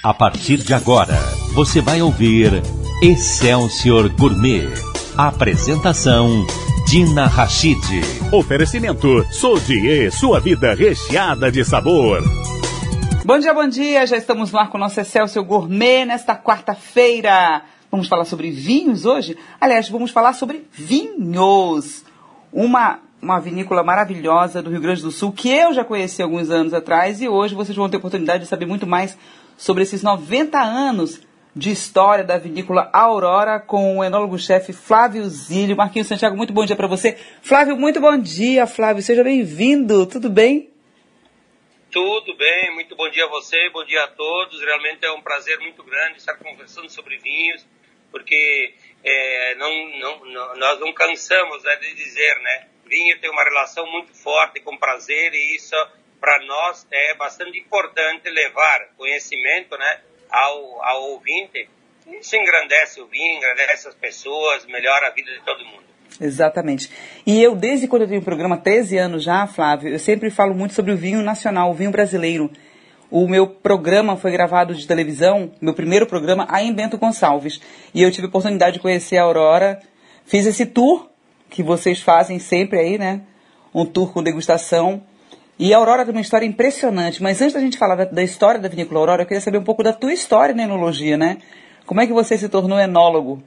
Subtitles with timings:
[0.00, 1.18] A partir de agora,
[1.54, 2.62] você vai ouvir
[3.02, 4.68] Excelsior Gourmet.
[5.16, 6.46] Apresentação
[6.86, 7.80] Dina Rachid.
[8.32, 12.22] Oferecimento Sodier, sua vida recheada de sabor.
[13.24, 14.06] Bom dia, bom dia.
[14.06, 17.62] Já estamos no ar com o nosso Excelsior Gourmet nesta quarta-feira.
[17.90, 19.36] Vamos falar sobre vinhos hoje?
[19.60, 22.04] Aliás, vamos falar sobre vinhos.
[22.52, 26.72] Uma uma vinícola maravilhosa do Rio Grande do Sul, que eu já conheci alguns anos
[26.72, 29.18] atrás, e hoje vocês vão ter oportunidade de saber muito mais
[29.58, 31.20] sobre esses 90 anos
[31.54, 35.76] de história da vinícola Aurora com o enólogo-chefe Flávio Zílio.
[35.76, 37.18] Marquinhos Santiago, muito bom dia para você.
[37.42, 39.02] Flávio, muito bom dia, Flávio.
[39.02, 40.06] Seja bem-vindo.
[40.06, 40.70] Tudo bem?
[41.90, 44.60] Tudo bem, muito bom dia a você, bom dia a todos.
[44.60, 47.66] Realmente é um prazer muito grande estar conversando sobre vinhos,
[48.12, 52.68] porque é, não, não, nós não cansamos né, de dizer, né?
[52.86, 55.74] Vinho tem uma relação muito forte com prazer e isso
[56.20, 60.00] para nós é bastante importante levar conhecimento, né,
[60.30, 61.68] ao, ao ouvinte.
[62.06, 65.88] Isso engrandece o vinho, engrandece as pessoas, melhora a vida de todo mundo.
[66.20, 66.90] Exatamente.
[67.26, 70.54] E eu, desde quando eu tenho o programa, 13 anos já, Flávio, eu sempre falo
[70.54, 72.50] muito sobre o vinho nacional, o vinho brasileiro.
[73.10, 77.60] O meu programa foi gravado de televisão, meu primeiro programa, aí em Bento Gonçalves.
[77.94, 79.80] E eu tive a oportunidade de conhecer a Aurora,
[80.26, 81.08] fiz esse tour
[81.48, 83.22] que vocês fazem sempre aí, né?
[83.74, 85.02] Um tour com degustação.
[85.58, 87.20] E a Aurora tem uma história impressionante.
[87.20, 89.64] Mas antes da gente falar da, da história da vinícola Aurora, eu queria saber um
[89.64, 91.38] pouco da tua história na enologia, né?
[91.84, 93.42] Como é que você se tornou enólogo?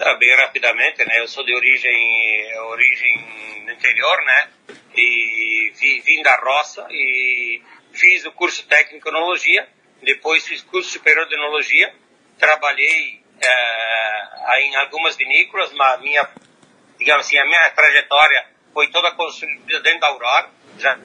[0.00, 1.20] Ah, bem rapidamente, né?
[1.20, 4.48] Eu sou de origem, origem do interior, né?
[4.96, 7.62] E vi, vim da roça e
[7.92, 9.68] fiz o curso técnico em enologia.
[10.02, 11.94] Depois fiz curso superior de enologia.
[12.36, 16.28] Trabalhei é, em algumas vinícolas, mas minha,
[16.98, 20.48] digamos assim, a minha trajetória foi toda construída dentro da Aurora,
[20.78, 20.96] já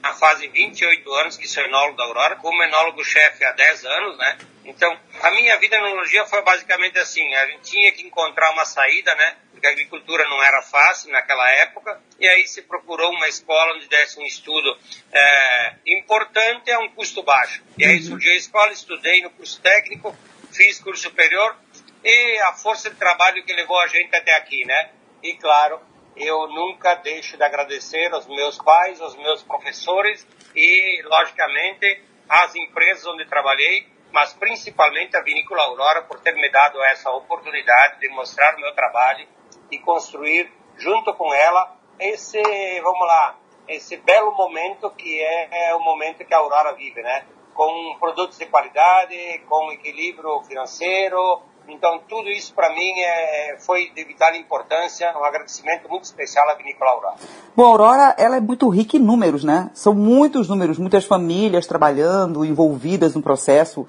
[0.00, 4.38] na fase 28 anos que sou enólogo da Aurora, como enólogo-chefe há 10 anos, né?
[4.64, 8.64] Então, a minha vida na enologia foi basicamente assim, a gente tinha que encontrar uma
[8.64, 9.36] saída, né?
[9.50, 13.88] Porque a agricultura não era fácil naquela época, e aí se procurou uma escola onde
[13.88, 14.78] desse um estudo
[15.12, 17.60] é, importante a um custo baixo.
[17.76, 18.02] E aí uhum.
[18.04, 20.16] surgiu a escola, estudei no curso técnico,
[20.52, 21.56] fiz curso superior
[22.04, 24.90] e a força de trabalho que levou a gente até aqui, né?
[25.24, 25.80] E claro,
[26.20, 33.06] eu nunca deixo de agradecer aos meus pais, aos meus professores e, logicamente, às empresas
[33.06, 38.54] onde trabalhei, mas principalmente a Vinícola Aurora por ter me dado essa oportunidade de mostrar
[38.56, 39.26] o meu trabalho
[39.70, 42.40] e construir junto com ela esse,
[42.80, 43.36] vamos lá,
[43.68, 47.24] esse belo momento que é, é o momento que a Aurora vive, né?
[47.60, 51.42] com produtos de qualidade, com equilíbrio financeiro.
[51.72, 56.54] Então, tudo isso para mim é, foi de vital importância, um agradecimento muito especial à
[56.54, 57.14] Vinícola Aurora.
[57.56, 59.70] Bom, a Aurora ela é muito rica em números, né?
[59.74, 63.86] São muitos números, muitas famílias trabalhando, envolvidas no processo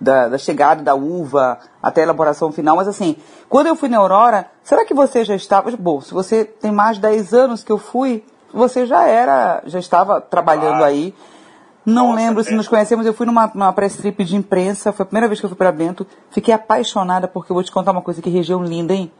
[0.00, 2.76] da, da, chegada da uva até a elaboração final.
[2.76, 3.16] Mas assim,
[3.48, 5.70] quando eu fui na Aurora, será que você já estava.
[5.76, 9.78] Bom, se você tem mais de 10 anos que eu fui, você já era, já
[9.78, 10.86] estava trabalhando ah.
[10.86, 11.14] aí.
[11.84, 13.04] Não lembro se nos conhecemos.
[13.04, 14.92] Eu fui numa, numa press trip de imprensa.
[14.92, 16.06] Foi a primeira vez que eu fui para Bento.
[16.30, 18.22] Fiquei apaixonada porque eu vou te contar uma coisa.
[18.22, 19.12] Que região linda, hein?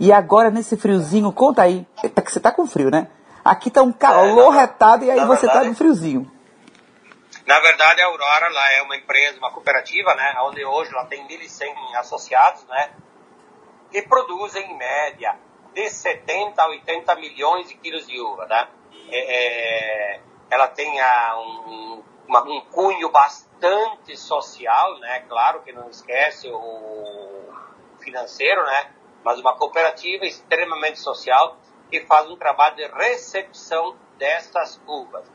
[0.00, 1.86] E agora, nesse friozinho, conta aí.
[1.96, 3.08] Você tá com frio, né?
[3.44, 6.30] Aqui tá um calor é, retado e aí você tá verdade, tá no friozinho.
[7.46, 10.34] Na verdade, a Aurora lá é uma empresa, uma cooperativa, né?
[10.42, 12.90] Onde hoje ela tem 1.100 associados, né?
[13.90, 15.36] Que produzem, em média,
[15.72, 18.68] de 70 a 80 milhões de quilos de uva, né?
[19.10, 20.20] É, é
[20.50, 21.00] ela tem
[21.36, 25.20] um, uma, um cunho bastante social, né?
[25.28, 27.48] Claro que não esquece o
[28.00, 28.92] financeiro, né?
[29.24, 31.56] Mas uma cooperativa extremamente social
[31.90, 35.30] que faz um trabalho de recepção dessas uvas.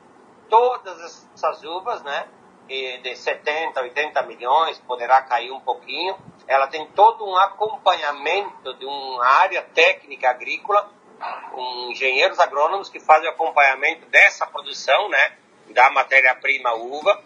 [0.50, 2.28] Todas essas uvas, né?
[2.68, 6.16] De 70, 80 milhões, poderá cair um pouquinho.
[6.48, 10.90] Ela tem todo um acompanhamento de uma área técnica agrícola
[11.52, 15.34] com engenheiros agrônomos que fazem o acompanhamento dessa produção, né,
[15.70, 17.24] da matéria-prima uva,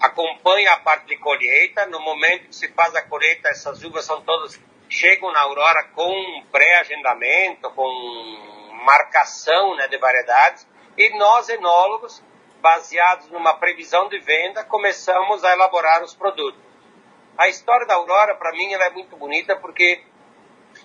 [0.00, 4.20] acompanha a parte de colheita, no momento que se faz a colheita, essas uvas são
[4.22, 10.66] todas, chegam na Aurora com pré-agendamento, com marcação né, de variedades,
[10.96, 12.22] e nós, enólogos,
[12.60, 16.60] baseados numa previsão de venda, começamos a elaborar os produtos.
[17.36, 20.02] A história da Aurora, para mim, ela é muito bonita porque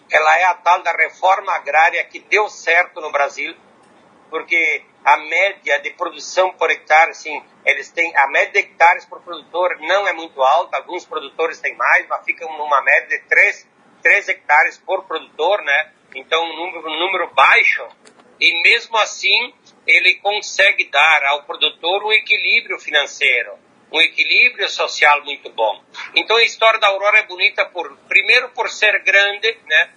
[0.09, 3.55] ela é a tal da reforma agrária que deu certo no Brasil,
[4.29, 9.21] porque a média de produção por hectare, assim, eles têm, a média de hectares por
[9.21, 13.67] produtor não é muito alta, alguns produtores têm mais, mas ficam numa média de 3,
[14.01, 15.91] 3 hectares por produtor, né?
[16.15, 17.87] Então, um número, um número baixo,
[18.39, 19.53] e mesmo assim,
[19.85, 23.57] ele consegue dar ao produtor um equilíbrio financeiro.
[23.91, 25.81] Um equilíbrio social muito bom.
[26.15, 29.91] Então a história da Aurora é bonita por primeiro por ser grande, né?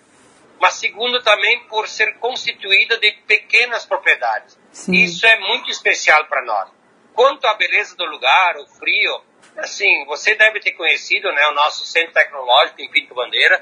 [0.61, 4.59] Mas segundo também por ser constituída de pequenas propriedades.
[4.73, 4.93] Sim.
[4.93, 6.71] Isso é muito especial para nós.
[7.15, 9.23] Quanto à beleza do lugar, o frio,
[9.57, 13.61] assim, você deve ter conhecido, né, o nosso centro tecnológico em Pinto Bandeira,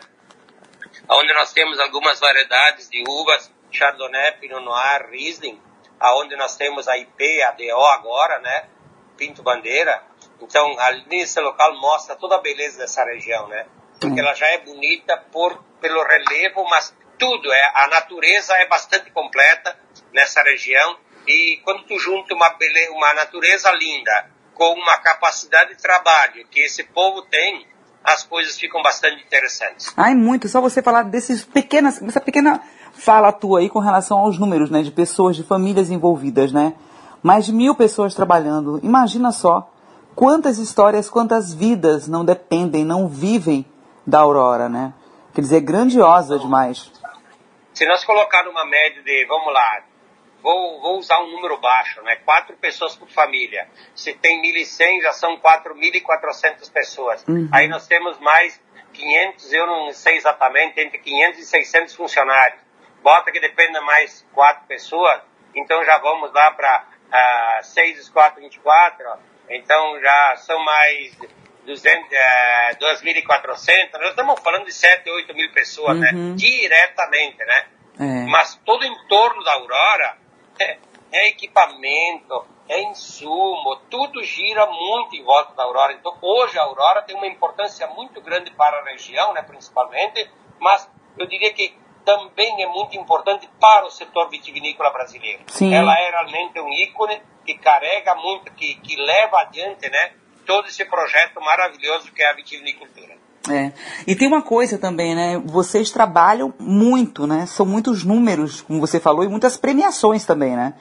[1.09, 5.61] onde nós temos algumas variedades de uvas, Chardonnay, Pinot Noir, Riesling,
[5.99, 8.69] aonde nós temos a IP, a DO agora, né,
[9.17, 10.03] Pinto Bandeira,
[10.40, 13.67] então, ali nesse local mostra toda a beleza dessa região, né?
[14.00, 19.11] Porque ela já é bonita por, pelo relevo, mas tudo, é, a natureza é bastante
[19.11, 19.76] completa
[20.12, 20.96] nessa região.
[21.26, 26.61] E quando tu junta uma, beleza, uma natureza linda com uma capacidade de trabalho que
[26.61, 27.67] esse povo tem,
[28.02, 29.93] as coisas ficam bastante interessantes.
[29.96, 30.49] Ai, muito.
[30.49, 32.62] Só você falar desses pequenas, essa pequena
[32.93, 36.75] fala tua aí com relação aos números, né, de pessoas, de famílias envolvidas, né?
[37.23, 38.81] Mais de mil pessoas trabalhando.
[38.82, 39.69] Imagina só
[40.19, 43.65] quantas histórias, quantas vidas não dependem, não vivem
[44.05, 44.93] da Aurora, né?
[45.32, 46.91] Quer dizer, grandiosa demais.
[47.73, 49.85] Se nós colocar uma média de, vamos lá,
[50.43, 52.17] vou, vou usar um número baixo, né?
[52.25, 53.69] Quatro pessoas por família.
[53.94, 57.25] Se tem 1.100, já são 4.400 pessoas.
[57.29, 57.49] Uhum.
[57.53, 58.61] Aí nós temos mais
[58.94, 62.61] 500, eu não sei exatamente, entre 500 e 600 funcionários.
[63.05, 65.20] Bota que dependa mais quatro pessoas,
[65.55, 66.87] então já vamos lá para
[67.61, 71.17] uh, 6 4, 24, então já são mais
[71.65, 76.11] 200, é, 2.400, nós estamos falando de 7, 8 mil pessoas, né?
[76.12, 76.31] uhum.
[76.31, 76.35] né?
[76.37, 77.67] Diretamente, né?
[78.00, 78.27] É.
[78.27, 80.17] Mas todo o entorno da Aurora
[80.59, 80.79] é,
[81.12, 85.93] é, equipamento, é insumo, tudo gira muito em volta da Aurora.
[85.93, 90.89] Então hoje a Aurora tem uma importância muito grande para a região, né, principalmente, mas
[91.19, 91.75] eu diria que
[92.08, 95.43] também é muito importante para o setor vitivinícola brasileiro.
[95.49, 95.75] Sim.
[95.75, 100.12] Ela é realmente um ícone que carrega muito, que, que leva adiante, né,
[100.46, 103.14] todo esse projeto maravilhoso que é a vitivinicultura.
[103.50, 103.72] É.
[104.06, 105.40] E tem uma coisa também, né?
[105.44, 107.44] Vocês trabalham muito, né?
[107.46, 110.75] São muitos números, como você falou, e muitas premiações também, né?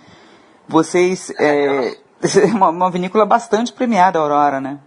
[0.68, 1.29] Vocês.
[1.38, 4.79] É, é uma, uma vinícola bastante premiada, Aurora, né?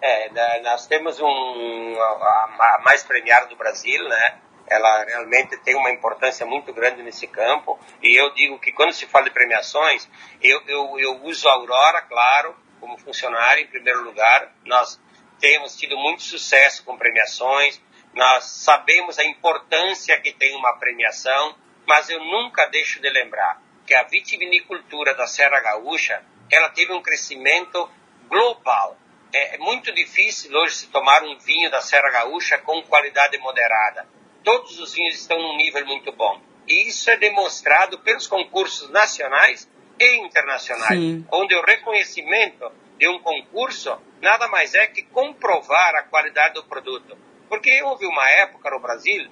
[0.00, 4.34] É, nós temos um, a, a mais premiada do Brasil, né?
[4.66, 7.78] Ela realmente tem uma importância muito grande nesse campo.
[8.02, 10.08] E eu digo que quando se fala de premiações,
[10.42, 14.52] eu, eu, eu uso a Aurora, claro, como funcionário em primeiro lugar.
[14.64, 15.00] Nós
[15.38, 17.80] temos tido muito sucesso com premiações,
[18.14, 21.56] nós sabemos a importância que tem uma premiação,
[21.86, 27.02] mas eu nunca deixo de lembrar que a vitivinicultura da Serra Gaúcha, ela teve um
[27.02, 27.90] crescimento
[28.28, 28.96] global.
[29.32, 34.06] É, é muito difícil hoje se tomar um vinho da Serra Gaúcha com qualidade moderada
[34.44, 36.38] todos os vinhos estão num nível muito bom.
[36.68, 39.68] E isso é demonstrado pelos concursos nacionais
[39.98, 41.26] e internacionais, Sim.
[41.32, 47.16] onde o reconhecimento de um concurso nada mais é que comprovar a qualidade do produto.
[47.48, 49.30] Porque houve uma época no Brasil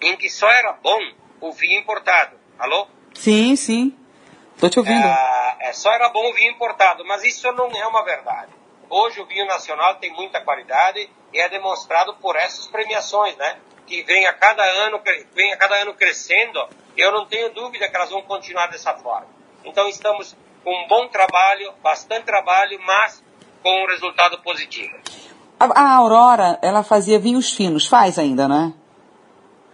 [0.00, 1.00] em que só era bom
[1.40, 2.36] o vinho importado.
[2.58, 2.88] Alô?
[3.14, 3.96] Sim, sim.
[4.54, 5.06] Estou te ouvindo.
[5.06, 8.52] É, é, só era bom o vinho importado, mas isso não é uma verdade.
[8.90, 13.58] Hoje o vinho nacional tem muita qualidade e é demonstrado por essas premiações, né?
[13.88, 15.00] Que vem a cada ano,
[15.34, 16.60] vem a cada ano crescendo,
[16.96, 19.26] eu não tenho dúvida que elas vão continuar dessa forma.
[19.64, 23.24] Então estamos com um bom trabalho, bastante trabalho, mas
[23.62, 24.94] com um resultado positivo.
[25.58, 28.72] A, a Aurora, ela fazia vinhos finos, faz ainda, né?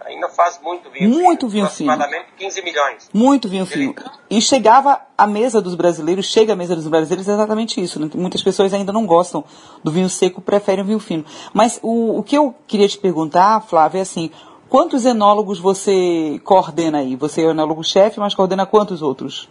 [0.05, 2.37] Ainda faz muito vinho muito fino, vinho aproximadamente fino.
[2.37, 3.09] 15 milhões.
[3.13, 3.95] Muito vinho fino.
[4.29, 7.99] E chegava à mesa dos brasileiros, chega à mesa dos brasileiros exatamente isso.
[7.99, 8.09] Né?
[8.13, 9.43] Muitas pessoas ainda não gostam
[9.83, 11.25] do vinho seco, preferem o vinho fino.
[11.53, 14.31] Mas o, o que eu queria te perguntar, Flávia, é assim,
[14.69, 17.15] quantos enólogos você coordena aí?
[17.15, 19.49] Você é o enólogo-chefe, mas coordena quantos outros?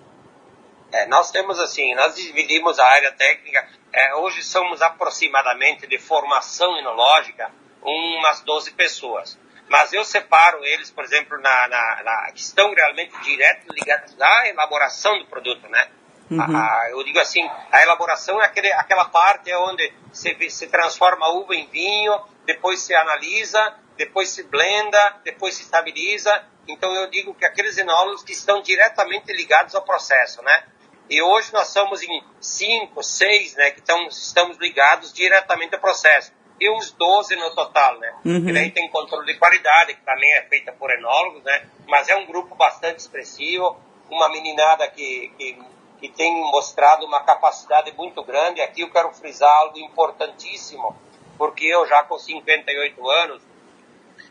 [0.92, 6.78] É, nós temos assim, nós dividimos a área técnica, é, hoje somos aproximadamente de formação
[6.78, 7.50] enológica
[7.82, 9.37] umas 12 pessoas
[9.68, 14.49] mas eu separo eles, por exemplo, na, na, na que estão realmente direto ligados à
[14.49, 15.88] elaboração do produto, né?
[16.30, 16.40] Uhum.
[16.40, 21.30] A, eu digo assim, a elaboração é aquele, aquela parte onde se, se transforma a
[21.30, 26.44] uva em vinho, depois se analisa, depois se blenda, depois se estabiliza.
[26.66, 30.64] Então eu digo que aqueles enólogos que estão diretamente ligados ao processo, né?
[31.09, 36.33] E hoje nós somos em cinco, seis, né, que estão, estamos ligados diretamente ao processo
[36.61, 38.14] e uns 12 no total, né?
[38.25, 38.49] Uhum.
[38.49, 41.66] E daí tem controle de qualidade, que também é feita por enólogos, né?
[41.87, 43.76] Mas é um grupo bastante expressivo,
[44.11, 45.58] uma meninada que, que,
[46.00, 48.61] que tem mostrado uma capacidade muito grande.
[48.61, 50.96] Aqui eu quero frisar algo importantíssimo,
[51.37, 53.42] porque eu já com 58 anos,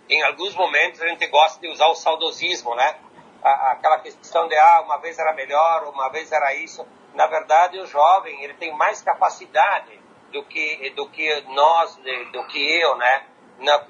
[0.10, 2.96] em alguns momentos a gente gosta de usar o saudosismo, né?
[3.44, 6.88] Aquela questão de, ah, uma vez era melhor, uma vez era isso.
[7.14, 10.03] Na verdade, o jovem, ele tem mais capacidade
[10.34, 11.96] do que, do que nós,
[12.34, 13.24] do que eu, né?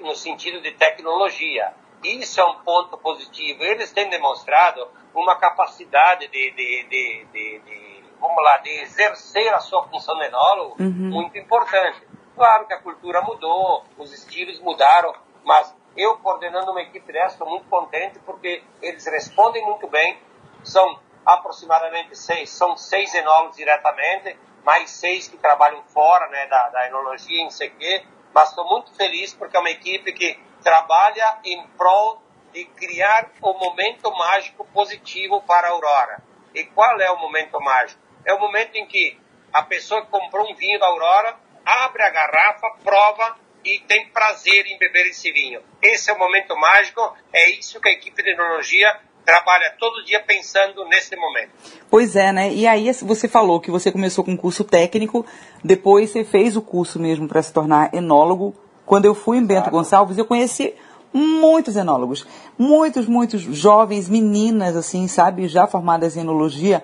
[0.00, 1.72] no sentido de tecnologia.
[2.04, 3.62] Isso é um ponto positivo.
[3.62, 9.60] Eles têm demonstrado uma capacidade de, de, de, de, de vamos lá, de exercer a
[9.60, 11.10] sua função de enólogo uhum.
[11.10, 12.06] muito importante.
[12.36, 17.48] Claro que a cultura mudou, os estilos mudaram, mas eu coordenando uma equipe dessa estou
[17.48, 20.18] muito contente porque eles respondem muito bem.
[20.62, 26.86] São aproximadamente seis, são seis enólogos diretamente, mais seis que trabalham fora né, da, da
[26.86, 32.22] enologia em CQ, mas estou muito feliz porque é uma equipe que trabalha em prol
[32.52, 36.22] de criar o momento mágico positivo para a Aurora.
[36.54, 38.00] E qual é o momento mágico?
[38.24, 39.20] É o momento em que
[39.52, 44.66] a pessoa que comprou um vinho da Aurora abre a garrafa, prova e tem prazer
[44.66, 45.62] em beber esse vinho.
[45.82, 50.20] Esse é o momento mágico, é isso que a equipe de enologia trabalha todo dia
[50.20, 51.50] pensando nesse momento.
[51.90, 52.52] Pois é, né?
[52.52, 55.24] E aí você falou que você começou com curso técnico,
[55.62, 58.54] depois você fez o curso mesmo para se tornar enólogo.
[58.84, 59.78] Quando eu fui em Bento claro.
[59.78, 60.74] Gonçalves, eu conheci
[61.12, 62.26] muitos enólogos,
[62.58, 66.82] muitos, muitos jovens, meninas, assim, sabe, já formadas em enologia.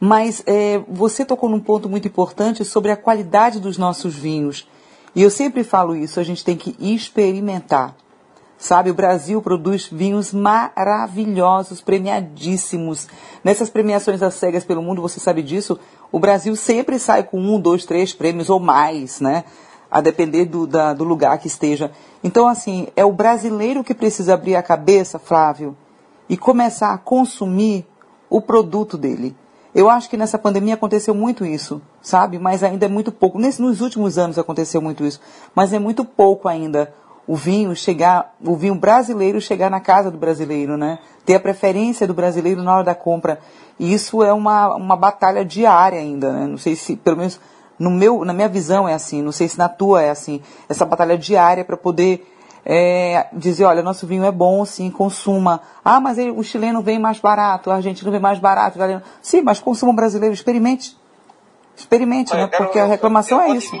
[0.00, 4.66] Mas é, você tocou num ponto muito importante sobre a qualidade dos nossos vinhos.
[5.14, 7.94] E eu sempre falo isso, a gente tem que experimentar.
[8.62, 13.08] Sabe, o Brasil produz vinhos maravilhosos, premiadíssimos.
[13.42, 15.80] Nessas premiações às cegas pelo mundo, você sabe disso,
[16.12, 19.42] o Brasil sempre sai com um, dois, três prêmios ou mais, né?
[19.90, 21.90] A depender do, da, do lugar que esteja.
[22.22, 25.76] Então, assim, é o brasileiro que precisa abrir a cabeça, Flávio,
[26.28, 27.84] e começar a consumir
[28.30, 29.34] o produto dele.
[29.74, 32.38] Eu acho que nessa pandemia aconteceu muito isso, sabe?
[32.38, 33.40] Mas ainda é muito pouco.
[33.40, 35.18] Nesse, nos últimos anos aconteceu muito isso,
[35.52, 36.94] mas é muito pouco ainda
[37.26, 40.98] o vinho chegar, o vinho brasileiro chegar na casa do brasileiro, né?
[41.24, 43.38] Ter a preferência do brasileiro na hora da compra.
[43.78, 46.46] E isso é uma, uma batalha diária ainda, né?
[46.46, 47.40] Não sei se, pelo menos
[47.78, 50.42] no meu, na minha visão é assim, não sei se na tua é assim.
[50.68, 52.28] Essa batalha diária para poder
[52.64, 55.60] é, dizer, olha, nosso vinho é bom, sim, consuma.
[55.84, 58.78] Ah, mas ele, o chileno vem mais barato, o argentino vem mais barato.
[58.78, 59.02] Italiano.
[59.20, 60.96] Sim, mas consuma brasileiro, experimente.
[61.76, 62.48] Experimente, né?
[62.48, 63.76] Porque a reclamação é isso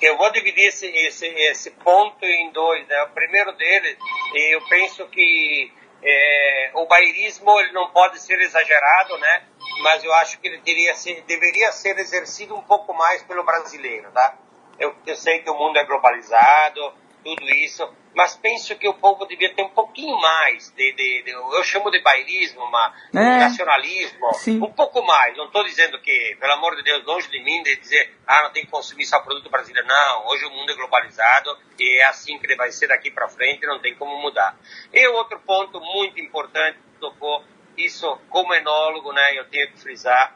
[0.00, 2.86] eu vou dividir esse, esse, esse ponto em dois.
[2.86, 3.02] Né?
[3.02, 3.96] O primeiro deles,
[4.34, 5.72] eu penso que
[6.02, 9.44] é, o bairismo ele não pode ser exagerado, né?
[9.82, 14.10] mas eu acho que ele ser, deveria ser exercido um pouco mais pelo brasileiro.
[14.12, 14.36] Tá?
[14.78, 16.92] Eu, eu sei que o mundo é globalizado,
[17.24, 21.30] tudo isso, mas penso que o povo devia ter um pouquinho mais de, de, de
[21.32, 24.56] eu chamo de bailismo, uma, é, nacionalismo, sim.
[24.56, 25.36] um pouco mais.
[25.36, 28.52] Não estou dizendo que, pelo amor de Deus, longe de mim de dizer, ah, não
[28.52, 29.86] tem que consumir só produto brasileiro.
[29.86, 33.28] Não, hoje o mundo é globalizado e é assim que ele vai ser daqui para
[33.28, 34.58] frente, não tem como mudar.
[34.94, 37.44] E outro ponto muito importante, tocou
[37.76, 40.34] isso como enólogo, né, eu tenho que frisar,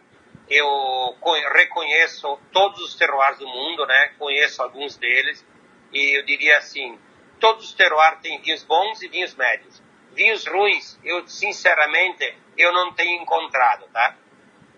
[0.51, 1.17] eu
[1.55, 5.43] reconheço todos os terroirs do mundo, né, conheço alguns deles,
[5.91, 6.99] e eu diria assim,
[7.41, 9.83] todos os terroirs têm vinhos bons e vinhos médios.
[10.13, 14.17] Vinhos ruins, eu sinceramente, eu não tenho encontrado, tá?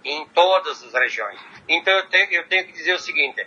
[0.04, 1.40] Em todas as regiões.
[1.69, 3.47] Então eu tenho, eu tenho que dizer o seguinte,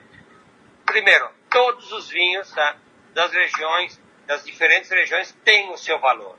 [0.86, 2.78] primeiro, todos os vinhos tá,
[3.14, 6.38] das regiões, das diferentes regiões, têm o seu valor.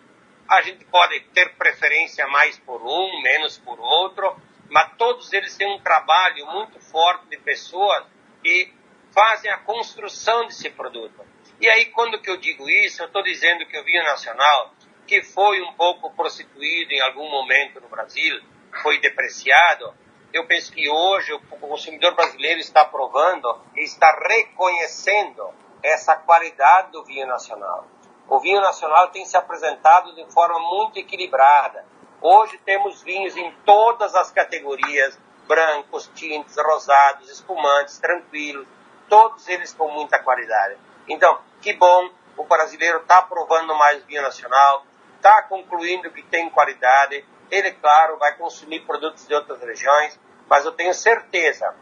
[0.49, 4.37] A gente pode ter preferência mais por um, menos por outro,
[4.69, 8.05] mas todos eles têm um trabalho muito forte de pessoas
[8.43, 8.73] que
[9.13, 11.36] fazem a construção desse produto.
[11.59, 14.75] E aí, quando que eu digo isso, eu estou dizendo que o vinho nacional,
[15.07, 18.41] que foi um pouco prostituído em algum momento no Brasil,
[18.83, 19.95] foi depreciado,
[20.33, 25.51] eu penso que hoje o consumidor brasileiro está provando e está reconhecendo
[25.83, 27.87] essa qualidade do vinho nacional.
[28.29, 31.87] O vinho nacional tem se apresentado de forma muito equilibrada.
[32.21, 38.67] Hoje temos vinhos em todas as categorias, brancos, tintos, rosados, espumantes, tranquilos,
[39.09, 40.77] todos eles com muita qualidade.
[41.09, 44.85] Então, que bom, o brasileiro está provando mais vinho nacional,
[45.17, 47.25] está concluindo que tem qualidade.
[47.51, 51.75] Ele, claro, vai consumir produtos de outras regiões, mas eu tenho certeza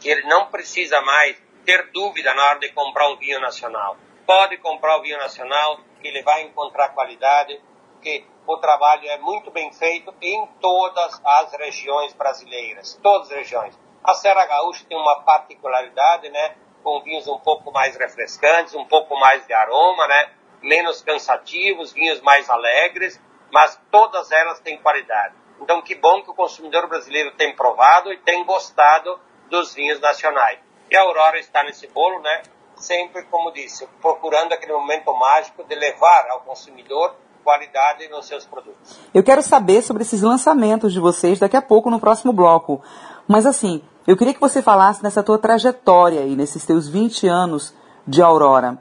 [0.00, 3.96] que ele não precisa mais ter dúvida na hora de comprar um vinho nacional.
[4.26, 7.60] Pode comprar o vinho nacional, ele vai encontrar qualidade,
[7.92, 13.78] porque o trabalho é muito bem feito em todas as regiões brasileiras, todas as regiões.
[14.02, 16.54] A Serra Gaúcha tem uma particularidade, né?
[16.84, 20.30] Com vinhos um pouco mais refrescantes, um pouco mais de aroma, né?
[20.62, 25.34] Menos cansativos, vinhos mais alegres, mas todas elas têm qualidade.
[25.60, 30.58] Então, que bom que o consumidor brasileiro tem provado e tem gostado dos vinhos nacionais.
[30.90, 32.42] E a Aurora está nesse bolo, né?
[32.76, 38.98] Sempre, como disse, procurando aquele momento mágico de levar ao consumidor qualidade nos seus produtos.
[39.12, 42.82] Eu quero saber sobre esses lançamentos de vocês daqui a pouco no próximo bloco.
[43.28, 47.72] Mas assim, Eu queria que você falasse nessa tua trajetória aí, nesses teus 20 anos
[48.06, 48.76] de Aurora.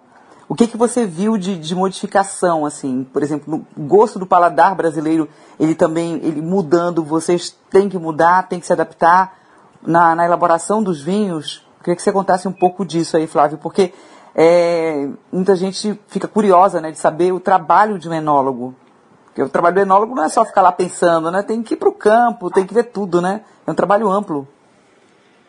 [0.49, 3.05] O que, que você viu de, de modificação, assim?
[3.05, 8.49] Por exemplo, no gosto do paladar brasileiro, ele também, ele mudando, vocês têm que mudar,
[8.49, 9.33] têm que se adaptar
[9.81, 11.65] na, na elaboração dos vinhos?
[11.77, 13.93] Eu queria que você contasse um pouco disso aí, Flávio, porque
[14.35, 18.75] é, muita gente fica curiosa né, de saber o trabalho de um enólogo.
[19.27, 21.41] Porque o trabalho do enólogo não é só ficar lá pensando, né?
[21.41, 23.41] Tem que ir para o campo, tem que ver tudo, né?
[23.65, 24.47] É um trabalho amplo.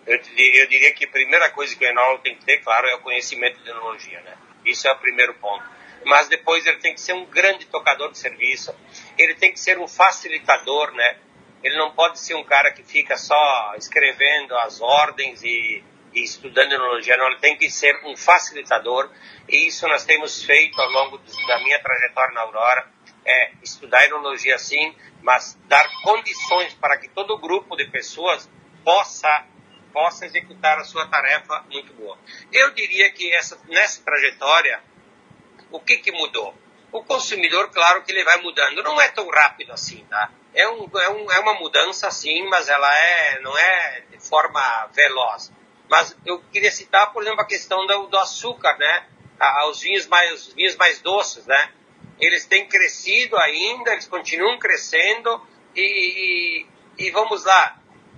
[0.06, 2.94] Eu, eu diria que a primeira coisa que o enólogo tem que ter, claro, é
[2.94, 4.36] o conhecimento de enologia, né?
[4.64, 5.64] Isso é o primeiro ponto.
[6.04, 8.74] Mas depois ele tem que ser um grande tocador de serviço,
[9.16, 11.16] ele tem que ser um facilitador, né?
[11.62, 15.82] Ele não pode ser um cara que fica só escrevendo as ordens e,
[16.12, 17.26] e estudando enologia, não.
[17.28, 19.10] Ele tem que ser um facilitador.
[19.48, 22.86] E isso nós temos feito ao longo da minha trajetória na Aurora.
[23.24, 28.50] É estudar enologia sim, mas dar condições para que todo grupo de pessoas
[28.84, 29.46] possa
[29.94, 32.18] possa executar a sua tarefa muito boa.
[32.52, 34.82] Eu diria que essa, nessa trajetória,
[35.70, 36.52] o que, que mudou?
[36.90, 38.82] O consumidor, claro que ele vai mudando.
[38.82, 40.30] Não é tão rápido assim, tá?
[40.52, 44.88] É, um, é, um, é uma mudança, sim, mas ela é, não é de forma
[44.92, 45.52] veloz.
[45.88, 49.06] Mas eu queria citar, por exemplo, a questão do, do açúcar, né?
[49.68, 51.72] Os vinhos mais, os vinhos mais doces, né?
[52.18, 56.66] Eles têm crescido ainda, eles continuam crescendo e,
[56.98, 57.76] e, e vamos lá,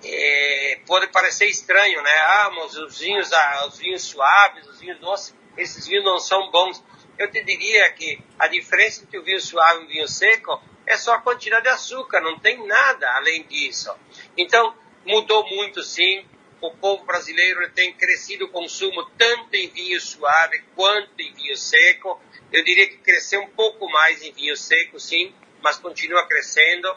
[0.08, 2.10] é, pode parecer estranho, né?
[2.10, 6.50] Ah, mas os vinhos, ah, os vinhos suaves, os vinhos doces, esses vinhos não são
[6.50, 6.82] bons.
[7.18, 10.96] Eu te diria que a diferença entre o vinho suave e o vinho seco é
[10.96, 13.92] só a quantidade de açúcar, não tem nada além disso.
[14.36, 16.24] Então, mudou muito sim.
[16.60, 22.20] O povo brasileiro tem crescido o consumo tanto em vinho suave quanto em vinho seco.
[22.52, 26.94] Eu diria que cresceu um pouco mais em vinho seco, sim, mas continua crescendo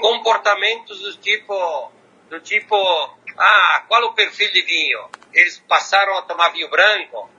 [0.00, 1.92] comportamentos do tipo,
[2.28, 2.76] do tipo,
[3.38, 5.08] ah, qual o perfil de vinho?
[5.32, 7.30] Eles passaram a tomar vinho branco,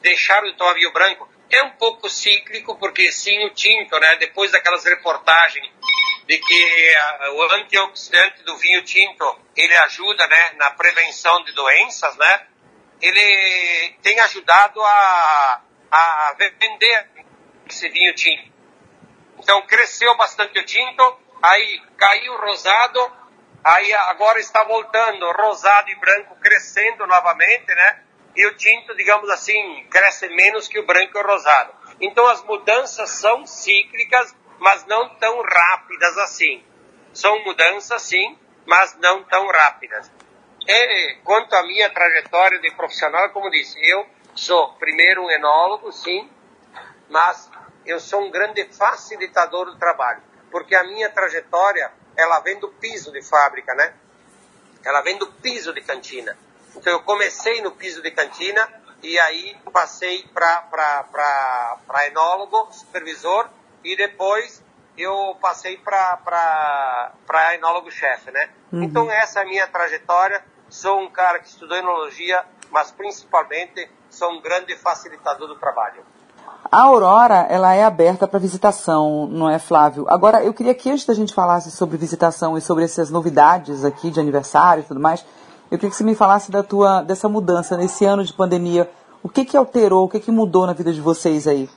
[0.00, 1.28] deixaram de tomar vinho branco.
[1.50, 4.16] É um pouco cíclico, porque sim, o tinto, né?
[4.16, 5.70] Depois daquelas reportagens
[6.26, 6.94] de que
[7.28, 12.46] uh, o antioxidante do vinho tinto, ele ajuda, né, na prevenção de doenças, né?
[13.00, 17.08] Ele tem ajudado a, a vender
[17.68, 18.55] esse vinho tinto.
[19.38, 23.12] Então cresceu bastante o tinto, aí caiu o rosado,
[23.64, 28.02] aí agora está voltando rosado e branco crescendo novamente, né?
[28.34, 31.72] E o tinto, digamos assim, cresce menos que o branco e o rosado.
[32.00, 36.62] Então as mudanças são cíclicas, mas não tão rápidas assim.
[37.12, 40.10] São mudanças sim, mas não tão rápidas.
[40.68, 46.28] E quanto à minha trajetória de profissional, como disse, eu sou primeiro um enólogo, sim,
[47.08, 47.50] mas
[47.86, 53.12] eu sou um grande facilitador do trabalho, porque a minha trajetória, ela vem do piso
[53.12, 53.94] de fábrica, né?
[54.84, 56.36] Ela vem do piso de cantina.
[56.74, 58.68] Então eu comecei no piso de cantina
[59.02, 63.48] e aí passei para enólogo, supervisor
[63.82, 64.62] e depois
[64.96, 68.50] eu passei para enólogo-chefe, né?
[68.72, 68.82] Uhum.
[68.82, 70.44] Então essa é a minha trajetória.
[70.68, 76.04] Sou um cara que estudou enologia, mas principalmente sou um grande facilitador do trabalho.
[76.70, 80.06] A Aurora, ela é aberta para visitação, não é, Flávio?
[80.08, 84.10] Agora, eu queria que antes da gente falasse sobre visitação e sobre essas novidades aqui
[84.10, 85.24] de aniversário e tudo mais,
[85.70, 88.90] eu queria que você me falasse da tua, dessa mudança nesse ano de pandemia.
[89.22, 91.68] O que que alterou, o que que mudou na vida de vocês aí?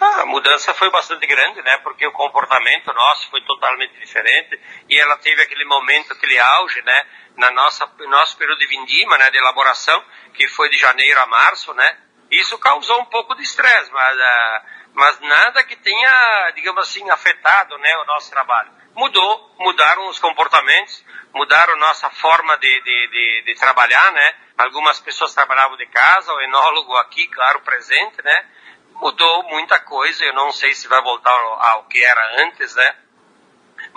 [0.00, 1.78] Ah, a mudança foi bastante grande, né?
[1.82, 4.58] Porque o comportamento nosso foi totalmente diferente
[4.88, 7.02] e ela teve aquele momento, aquele auge, né?
[7.36, 9.30] Na nossa nosso período de vindima, né?
[9.30, 10.02] De elaboração,
[10.34, 11.96] que foi de janeiro a março, né?
[12.30, 17.76] Isso causou um pouco de estresse, mas, uh, mas nada que tenha, digamos assim, afetado
[17.78, 18.70] né, o nosso trabalho.
[18.94, 24.34] Mudou, mudaram os comportamentos, mudaram nossa forma de, de, de, de trabalhar, né?
[24.58, 28.46] Algumas pessoas trabalhavam de casa, o enólogo aqui, claro, presente, né?
[28.94, 32.96] Mudou muita coisa, eu não sei se vai voltar ao, ao que era antes, né?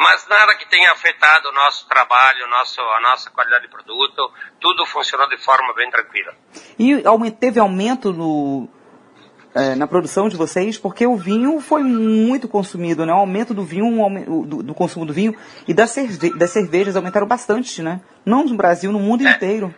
[0.02, 4.86] Mas nada que tenha afetado o nosso trabalho, nosso, a nossa qualidade de produto, tudo
[4.86, 6.34] funcionou de forma bem tranquila.
[6.80, 7.04] E
[7.40, 8.68] teve aumento no,
[9.54, 10.78] é, na produção de vocês?
[10.78, 13.14] Porque o vinho foi muito consumido, né?
[13.14, 15.36] O aumento do vinho, do, do consumo do vinho
[15.68, 18.02] e das, cerve das cervejas aumentaram bastante, né?
[18.26, 19.32] Não no Brasil, no mundo é.
[19.32, 19.74] inteiro.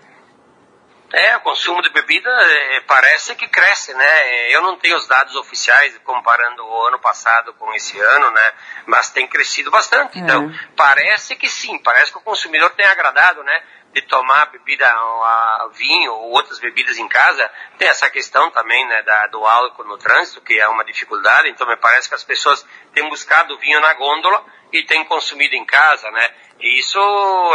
[1.13, 4.51] É, o consumo de bebida é, parece que cresce, né?
[4.51, 8.51] Eu não tenho os dados oficiais comparando o ano passado com esse ano, né?
[8.87, 10.17] Mas tem crescido bastante.
[10.17, 10.21] É.
[10.21, 13.63] Então, parece que sim, parece que o consumidor tem agradado, né?
[13.93, 19.03] De tomar bebida, a vinho ou outras bebidas em casa, tem essa questão também né,
[19.03, 21.49] da, do álcool no trânsito, que é uma dificuldade.
[21.49, 25.63] Então me parece que as pessoas têm buscado vinho na gôndola e têm consumido em
[25.63, 26.33] casa, né?
[26.59, 26.99] E isso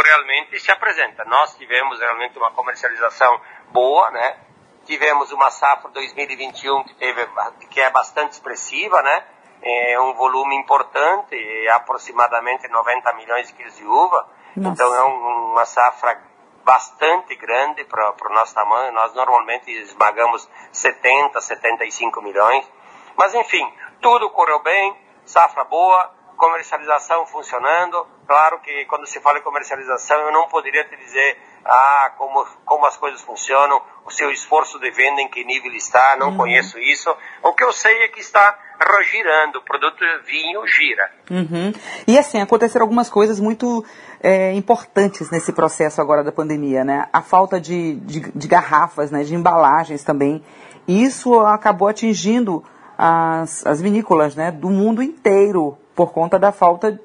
[0.05, 1.25] realmente se apresenta.
[1.25, 4.37] Nós tivemos realmente uma comercialização boa, né?
[4.85, 7.27] Tivemos uma safra 2021 que teve
[7.69, 9.23] que é bastante expressiva, né?
[9.61, 11.35] É um volume importante,
[11.73, 14.38] aproximadamente 90 milhões de quilos de uva.
[14.55, 14.73] Nossa.
[14.73, 16.21] Então é um, uma safra
[16.63, 18.93] bastante grande para o nosso tamanho.
[18.93, 22.69] Nós normalmente esmagamos 70, 75 milhões.
[23.17, 28.07] Mas enfim, tudo correu bem, safra boa, comercialização funcionando.
[28.25, 32.85] Claro que quando se fala em comercialização, eu não poderia te dizer ah, como, como
[32.85, 36.37] as coisas funcionam, o seu esforço de venda, em que nível está, não uhum.
[36.37, 37.15] conheço isso.
[37.43, 38.57] O que eu sei é que está
[39.03, 41.11] girando, o produto vinho gira.
[41.29, 41.73] Uhum.
[42.07, 43.85] E assim, aconteceram algumas coisas muito
[44.21, 47.07] é, importantes nesse processo agora da pandemia, né?
[47.11, 50.43] A falta de, de, de garrafas, né, de embalagens também.
[50.87, 52.63] Isso acabou atingindo
[52.97, 56.99] as, as vinícolas né, do mundo inteiro por conta da falta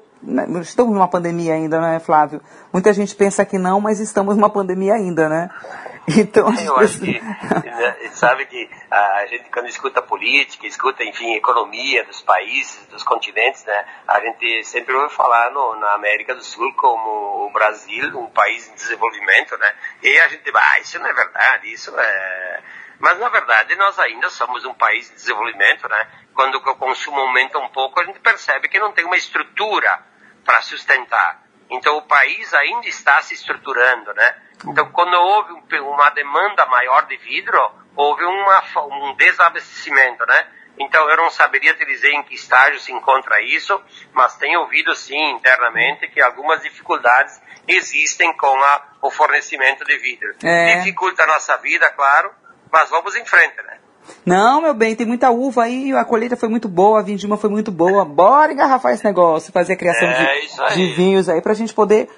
[0.61, 2.41] estamos numa pandemia ainda, né, Flávio?
[2.73, 5.49] Muita gente pensa que não, mas estamos numa pandemia ainda, né?
[6.07, 12.03] Então, eu acho que, né, sabe que a gente quando escuta política, escuta, enfim, economia
[12.03, 16.71] dos países, dos continentes, né, a gente sempre ouve falar no, na América do Sul
[16.75, 21.13] como o Brasil, um país em desenvolvimento, né, e a gente, ah, isso não é
[21.13, 22.61] verdade, isso é...
[22.99, 27.57] Mas, na verdade, nós ainda somos um país de desenvolvimento, né, quando o consumo aumenta
[27.57, 29.99] um pouco, a gente percebe que não tem uma estrutura
[30.45, 31.43] para sustentar.
[31.69, 34.35] Então, o país ainda está se estruturando, né,
[34.67, 37.59] então, quando houve uma demanda maior de vidro,
[37.95, 40.47] houve uma, um desabastecimento, né?
[40.77, 43.81] Então, eu não saberia te dizer em que estágio se encontra isso,
[44.13, 50.35] mas tenho ouvido sim internamente que algumas dificuldades existem com a, o fornecimento de vidro.
[50.43, 50.77] É.
[50.77, 52.33] Dificulta a nossa vida, claro,
[52.71, 53.79] mas vamos em frente, né?
[54.25, 57.49] Não, meu bem, tem muita uva aí, a colheita foi muito boa, a vindima foi
[57.49, 58.03] muito boa.
[58.03, 60.39] Bora engarrafar esse negócio, fazer a criação é,
[60.69, 62.09] de, de vinhos aí pra gente poder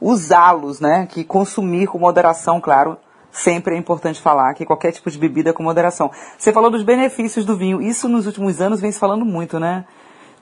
[0.00, 1.06] usá-los, né?
[1.10, 2.96] Que consumir com moderação, claro,
[3.30, 6.10] sempre é importante falar que qualquer tipo de bebida é com moderação.
[6.38, 7.80] Você falou dos benefícios do vinho.
[7.80, 9.84] Isso nos últimos anos vem se falando muito, né?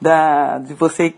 [0.01, 1.13] Da, de você,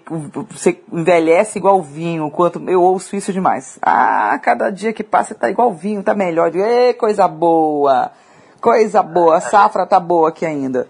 [0.49, 3.79] você envelhece igual vinho, quanto eu ouço isso demais.
[3.83, 6.51] Ah, cada dia que passa tá igual vinho, tá melhor.
[6.51, 6.65] Digo,
[6.99, 8.11] coisa boa,
[8.61, 10.89] coisa boa, a safra tá boa aqui ainda.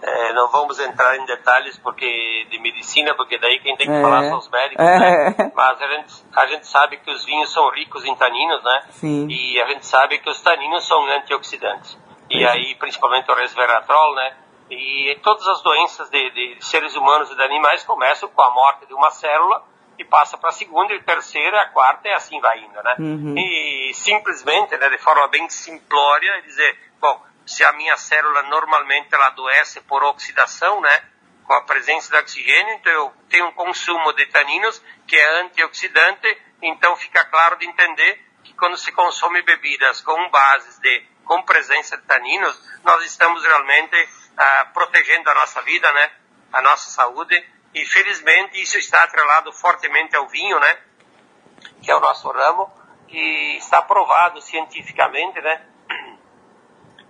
[0.00, 4.02] É, não vamos entrar em detalhes porque de medicina, porque daí quem tem que é,
[4.02, 4.98] falar são os médicos, é.
[4.98, 5.52] né?
[5.54, 8.82] Mas a gente, a gente sabe que os vinhos são ricos em taninos, né?
[8.90, 9.28] Sim.
[9.28, 11.98] E a gente sabe que os taninos são antioxidantes.
[12.30, 14.36] E aí, principalmente o resveratrol, né?
[14.70, 18.86] E todas as doenças de, de seres humanos e de animais começam com a morte
[18.86, 19.62] de uma célula
[19.98, 22.96] e passa para a segunda e terceira, a quarta e assim vai indo, né?
[22.98, 23.34] Uhum.
[23.36, 29.26] E simplesmente, né, de forma bem simplória, dizer, bom, se a minha célula normalmente ela
[29.26, 31.02] adoece por oxidação, né?
[31.44, 36.38] Com a presença de oxigênio, então eu tenho um consumo de taninos que é antioxidante,
[36.62, 41.96] então fica claro de entender que quando se consome bebidas com bases de com presença
[41.96, 46.10] de taninos, nós estamos realmente ah, protegendo a nossa vida, né?
[46.52, 50.78] A nossa saúde e felizmente isso está atrelado fortemente ao vinho, né?
[51.82, 52.70] Que é o nosso ramo
[53.08, 55.62] e está provado cientificamente, né?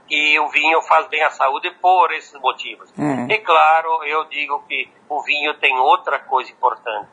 [0.07, 2.93] que o vinho faz bem à saúde por esses motivos.
[2.99, 3.35] É.
[3.35, 7.09] E claro, eu digo que o vinho tem outra coisa importante.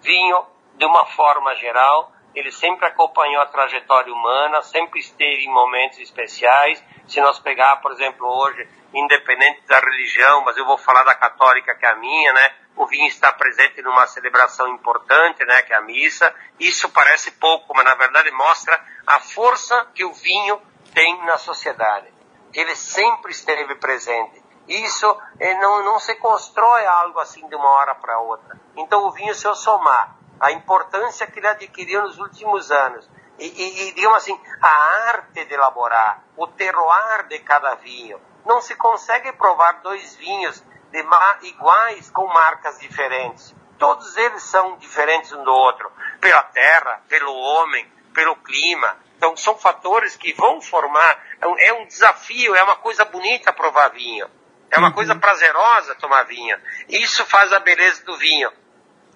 [0.00, 0.44] Vinho,
[0.76, 6.84] de uma forma geral, ele sempre acompanhou a trajetória humana, sempre esteve em momentos especiais.
[7.08, 11.74] Se nós pegar, por exemplo, hoje, independente da religião, mas eu vou falar da católica
[11.74, 12.54] que é a minha, né?
[12.76, 15.62] O vinho está presente numa celebração importante, né?
[15.62, 16.34] Que é a missa.
[16.58, 20.60] Isso parece pouco, mas na verdade mostra a força que o vinho
[20.92, 22.16] tem na sociedade
[22.56, 24.42] ele sempre esteve presente.
[24.66, 25.06] Isso
[25.38, 28.58] eh, não, não se constrói algo assim de uma hora para outra.
[28.74, 33.08] Então o vinho, se eu somar a importância que ele adquiriu nos últimos anos,
[33.38, 38.60] e, e, e digamos assim, a arte de elaborar, o terroir de cada vinho, não
[38.60, 41.04] se consegue provar dois vinhos de
[41.42, 43.54] iguais com marcas diferentes.
[43.78, 49.56] Todos eles são diferentes um do outro, pela terra, pelo homem, pelo clima, então são
[49.56, 51.22] fatores que vão formar,
[51.58, 54.28] é um desafio, é uma coisa bonita provar vinho.
[54.70, 54.94] É uma uhum.
[54.94, 56.58] coisa prazerosa tomar vinho.
[56.88, 58.50] Isso faz a beleza do vinho.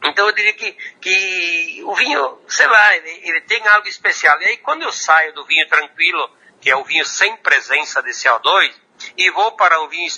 [0.04, 4.40] Então eu diria que, que o vinho, sei lá, ele, ele tem algo especial.
[4.40, 8.10] E aí quando eu saio do vinho tranquilo, que é o vinho sem presença de
[8.10, 8.74] CO2,
[9.16, 10.08] e vou para o vinho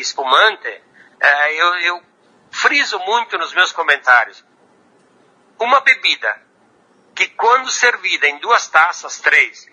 [0.00, 0.82] espumante,
[1.20, 2.02] é, eu, eu
[2.50, 4.44] friso muito nos meus comentários.
[5.58, 6.42] Uma bebida
[7.14, 9.68] que quando servida em duas taças, três,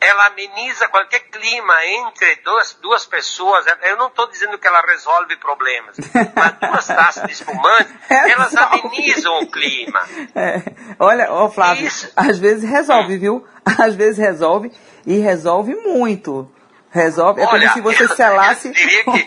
[0.00, 3.64] ela ameniza qualquer clima entre duas, duas pessoas.
[3.82, 5.96] Eu não estou dizendo que ela resolve problemas,
[6.34, 10.00] mas duas taças de espumante, elas amenizam o clima.
[10.34, 10.62] É.
[10.98, 12.12] Olha, ó Flávio, Isso.
[12.16, 13.20] às vezes resolve, hum.
[13.20, 13.48] viu?
[13.78, 14.72] Às vezes resolve
[15.06, 16.50] e resolve muito.
[16.90, 17.42] Resolve.
[17.42, 18.68] É Olha, como se você selasse.
[18.68, 19.26] Eu diria que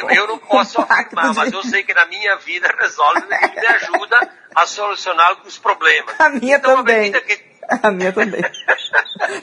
[0.00, 3.66] eu, eu não posso afirmar, mas eu sei que na minha vida resolve e me
[3.66, 6.18] ajuda a solucionar os problemas.
[6.18, 7.14] A minha então, também.
[7.14, 7.51] A, que...
[7.82, 8.42] a minha também.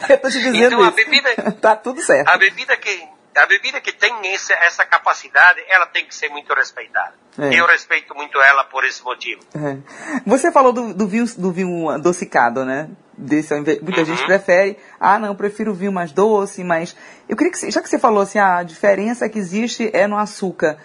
[0.09, 0.83] eu tô te dizendo então.
[0.83, 2.27] A bebida, tá tudo certo.
[2.29, 6.53] A bebida que a bebida que tem esse, essa capacidade, ela tem que ser muito
[6.53, 7.13] respeitada.
[7.37, 7.53] É.
[7.53, 9.41] Eu respeito muito ela por esse motivo.
[9.55, 9.77] É.
[10.25, 12.89] Você falou do, do, vinho, do vinho adocicado, né?
[13.17, 14.05] Desse, muita uhum.
[14.05, 16.95] gente prefere, ah, não, eu prefiro vinho mais doce, mas.
[17.27, 20.17] Eu queria que, já que você falou assim, ah, a diferença que existe é no
[20.17, 20.77] açúcar.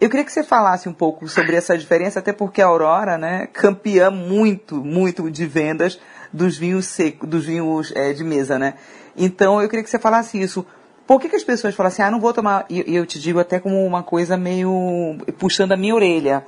[0.00, 3.48] Eu queria que você falasse um pouco sobre essa diferença, até porque a Aurora, né,
[3.52, 5.98] campeã muito, muito de vendas
[6.34, 8.74] dos vinhos secos, dos vinhos é, de mesa, né?
[9.16, 10.66] Então eu queria que você falasse isso.
[11.06, 13.38] Por que, que as pessoas falam assim, ah, não vou tomar, e eu te digo
[13.38, 16.44] até como uma coisa meio puxando a minha orelha.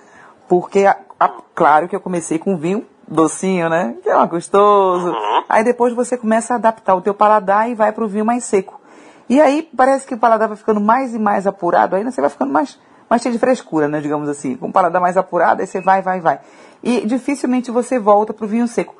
[0.48, 3.94] Porque, a, a, claro que eu comecei com vinho docinho, né?
[4.02, 5.08] Que é gostoso.
[5.08, 5.44] Uhum.
[5.48, 8.44] Aí depois você começa a adaptar o teu paladar e vai para o vinho mais
[8.44, 8.80] seco.
[9.28, 12.30] E aí parece que o paladar vai ficando mais e mais apurado, aí você vai
[12.30, 12.78] ficando mais,
[13.10, 14.00] mais cheio de frescura, né?
[14.00, 14.56] Digamos assim.
[14.56, 16.40] Com o paladar mais apurado, aí você vai, vai, vai.
[16.82, 18.94] E dificilmente você volta para o vinho seco.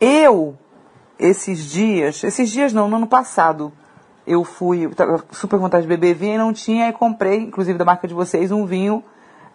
[0.00, 0.56] Eu,
[1.18, 3.72] esses dias, esses dias não, no ano passado,
[4.26, 4.88] eu fui,
[5.32, 8.52] super vontade de beber vinho e não tinha, e comprei, inclusive da marca de vocês,
[8.52, 9.02] um vinho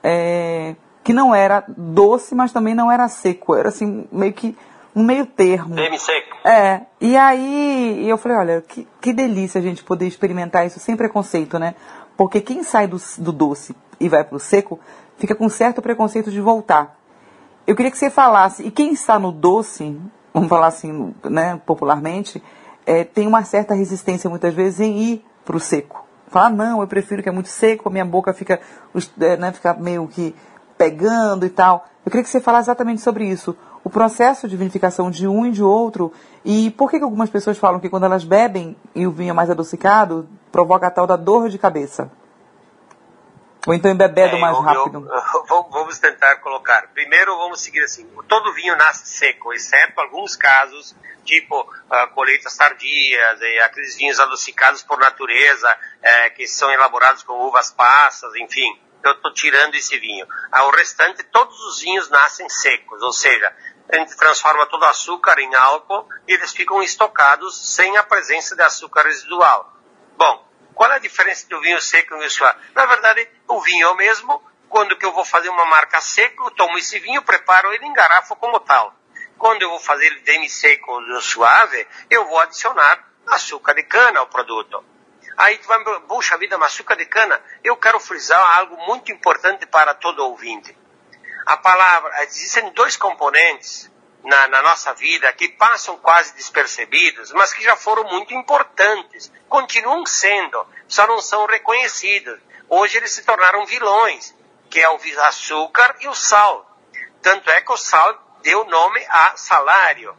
[0.04, 3.56] é, que não era doce, mas também não era seco.
[3.56, 4.58] Era assim, meio que
[4.96, 5.76] um meio termo.
[5.76, 6.38] Semi-seco.
[6.48, 6.82] É.
[7.02, 11.58] E aí eu falei, olha, que, que delícia a gente poder experimentar isso sem preconceito,
[11.58, 11.76] né?
[12.16, 14.80] Porque quem sai do, do doce e vai pro seco,
[15.18, 17.00] fica com certo preconceito de voltar.
[17.66, 19.98] Eu queria que você falasse, e quem está no doce,
[20.34, 22.42] vamos falar assim, né, popularmente,
[22.86, 26.06] é, tem uma certa resistência muitas vezes em ir para o seco.
[26.28, 28.60] Falar, não, eu prefiro que é muito seco, a minha boca fica,
[29.20, 30.36] é, né, fica meio que
[30.78, 31.86] pegando e tal.
[32.06, 33.56] Eu queria que você falasse exatamente sobre isso.
[33.84, 36.12] O processo de vinificação de um e de outro.
[36.44, 39.34] E por que, que algumas pessoas falam que quando elas bebem e o vinho é
[39.34, 42.10] mais adocicado, provoca a tal da dor de cabeça?
[43.66, 45.08] Ou então embebedo é, mais eu, rápido?
[45.50, 46.88] Eu, vamos tentar colocar.
[46.94, 48.06] Primeiro, vamos seguir assim.
[48.28, 54.84] Todo vinho nasce seco, exceto alguns casos, tipo uh, colheitas tardias, e aqueles vinhos adocicados
[54.84, 58.80] por natureza, eh, que são elaborados com uvas passas, enfim.
[59.02, 60.26] Eu estou tirando esse vinho.
[60.52, 63.54] Ao restante, todos os vinhos nascem secos, ou seja,
[63.90, 68.56] a gente transforma todo o açúcar em álcool e eles ficam estocados sem a presença
[68.56, 69.74] de açúcar residual.
[70.18, 72.60] Bom, qual é a diferença do vinho seco e vinho suave?
[72.74, 74.42] Na verdade, o vinho é o mesmo.
[74.70, 77.94] Quando que eu vou fazer uma marca seco, eu tomo esse vinho, preparo ele em
[77.94, 78.96] garrafa como tal.
[79.38, 84.28] Quando eu vou fazer ele demi-seco ou suave, eu vou adicionar açúcar de cana ao
[84.28, 84.84] produto.
[85.38, 89.66] Aí tu vai, puxa vida, mas açúcar de cana, eu quero frisar algo muito importante
[89.66, 90.76] para todo ouvinte.
[91.46, 93.92] A palavra, existem dois componentes
[94.24, 100.06] na, na, nossa vida que passam quase despercebidos, mas que já foram muito importantes, continuam
[100.06, 102.40] sendo, só não são reconhecidos.
[102.70, 104.34] Hoje eles se tornaram vilões,
[104.70, 106.66] que é o açúcar e o sal.
[107.22, 110.16] Tanto é que o sal deu nome a salário,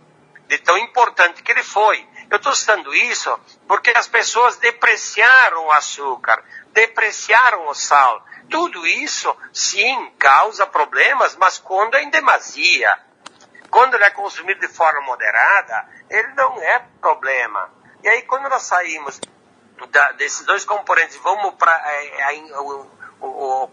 [0.46, 2.06] de tão importante que ele foi.
[2.30, 8.24] Eu estou citando isso porque as pessoas depreciaram o açúcar, depreciaram o sal.
[8.50, 12.98] Tudo isso, sim, causa problemas, mas quando é em demasia.
[13.74, 17.68] Quando ele é consumido de forma moderada, ele não é problema.
[18.04, 19.20] E aí, quando nós saímos
[19.90, 21.72] da, desses dois componentes, vamos para.
[21.84, 22.42] É, é,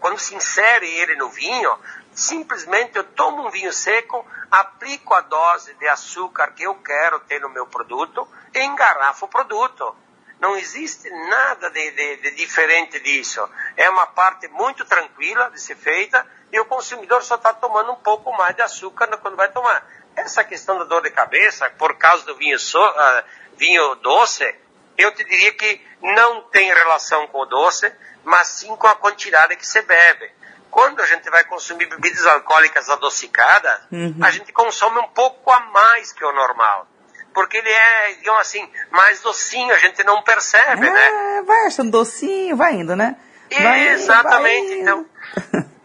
[0.00, 1.78] quando se insere ele no vinho,
[2.12, 7.40] simplesmente eu tomo um vinho seco, aplico a dose de açúcar que eu quero ter
[7.40, 9.94] no meu produto e engarrafo o produto.
[10.40, 13.48] Não existe nada de, de, de diferente disso.
[13.76, 17.96] É uma parte muito tranquila de ser feita e o consumidor só está tomando um
[17.96, 19.88] pouco mais de açúcar quando vai tomar.
[20.14, 23.24] Essa questão da dor de cabeça, por causa do vinho, so, uh,
[23.56, 24.54] vinho doce,
[24.98, 27.90] eu te diria que não tem relação com o doce,
[28.22, 30.30] mas sim com a quantidade que se bebe.
[30.70, 34.16] Quando a gente vai consumir bebidas alcoólicas adocicadas, uhum.
[34.22, 36.86] a gente consome um pouco a mais que o normal
[37.34, 41.42] porque ele é, digamos assim, mais docinho, a gente não percebe, é, né?
[41.46, 43.16] Vai achando docinho, vai indo, né?
[43.50, 45.06] Vai, Exatamente, vai então.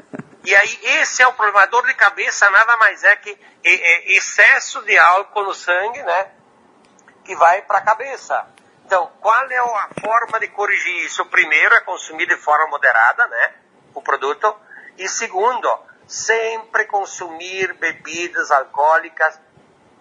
[0.48, 1.64] E aí, esse é o problema.
[1.64, 6.32] A dor de cabeça nada mais é que excesso de álcool no sangue, né?
[7.26, 8.48] Que vai para a cabeça.
[8.86, 11.26] Então, qual é a forma de corrigir isso?
[11.26, 13.56] Primeiro é consumir de forma moderada, né?
[13.94, 14.56] O produto.
[14.98, 15.68] E segundo,
[16.08, 19.38] sempre consumir bebidas alcoólicas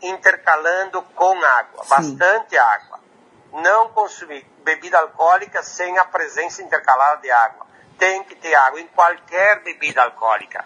[0.01, 1.89] intercalando com água, Sim.
[1.89, 3.01] bastante água.
[3.53, 7.66] Não consumir bebida alcoólica sem a presença intercalada de água.
[7.99, 10.65] Tem que ter água em qualquer bebida alcoólica.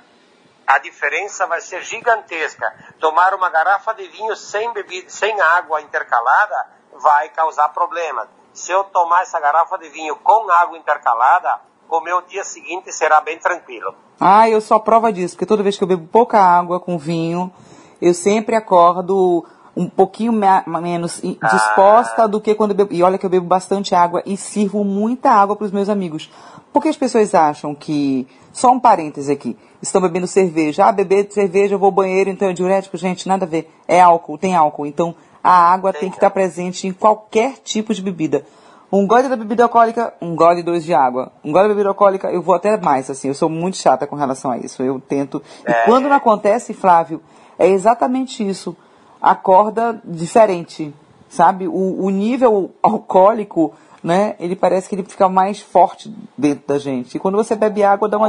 [0.67, 2.73] A diferença vai ser gigantesca.
[3.01, 6.67] Tomar uma garrafa de vinho sem bebida, sem água intercalada
[7.01, 8.29] vai causar problemas.
[8.53, 13.21] Se eu tomar essa garrafa de vinho com água intercalada, o meu dia seguinte será
[13.21, 13.95] bem tranquilo.
[14.21, 16.99] Ah, eu sou a prova disso, porque toda vez que eu bebo pouca água com
[16.99, 17.53] vinho,
[18.01, 19.45] eu sempre acordo
[19.77, 22.27] um pouquinho menos disposta ah.
[22.27, 22.93] do que quando eu bebo.
[22.93, 26.31] E olha que eu bebo bastante água e sirvo muita água para os meus amigos.
[26.73, 28.27] Porque as pessoas acham que.
[28.53, 29.57] Só um parêntese aqui.
[29.81, 30.85] Estão bebendo cerveja.
[30.87, 32.97] Ah, beber cerveja, eu vou ao banheiro, então é diurético.
[32.97, 33.71] Gente, nada a ver.
[33.87, 34.87] É álcool, tem álcool.
[34.87, 38.45] Então a água tem que estar presente em qualquer tipo de bebida.
[38.93, 41.31] Um gole da bebida alcoólica, um gole dois de água.
[41.45, 44.17] Um gole da bebida alcoólica, eu vou até mais, assim, eu sou muito chata com
[44.17, 44.83] relação a isso.
[44.83, 45.41] Eu tento.
[45.67, 45.85] E é.
[45.85, 47.23] quando não acontece, Flávio,
[47.59, 48.77] é exatamente isso.
[49.23, 50.93] Acorda diferente,
[51.29, 51.69] sabe?
[51.69, 53.73] O, o nível alcoólico,
[54.03, 54.37] né?
[54.39, 57.17] Ele parece que ele fica mais forte dentro da gente.
[57.17, 58.29] E quando você bebe água, dá uma.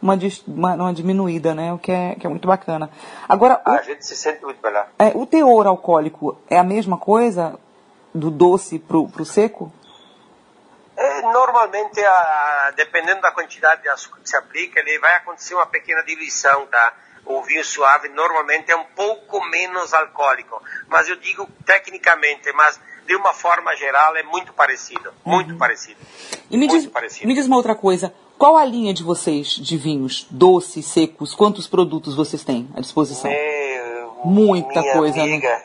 [0.00, 0.14] Uma,
[0.46, 1.72] uma, uma diminuída, né?
[1.72, 2.90] O que é, que é muito bacana.
[3.26, 4.86] Agora, a gente se sente muito melhor.
[4.98, 7.58] É, o teor alcoólico é a mesma coisa?
[8.16, 9.72] do doce para o seco?
[10.96, 15.66] É, normalmente, a, dependendo da quantidade de açúcar que se aplica, ele vai acontecer uma
[15.66, 16.94] pequena diluição, tá?
[17.26, 23.16] O vinho suave normalmente é um pouco menos alcoólico, mas eu digo tecnicamente, mas de
[23.16, 25.58] uma forma geral é muito parecido, muito uhum.
[25.58, 25.98] parecido.
[26.50, 27.26] E me, diz, parecido.
[27.26, 31.66] me diz uma outra coisa, qual a linha de vocês de vinhos, doces, secos, quantos
[31.66, 33.30] produtos vocês têm à disposição?
[33.30, 35.22] Meu, Muita coisa, né?
[35.22, 35.48] amiga.
[35.48, 35.62] né?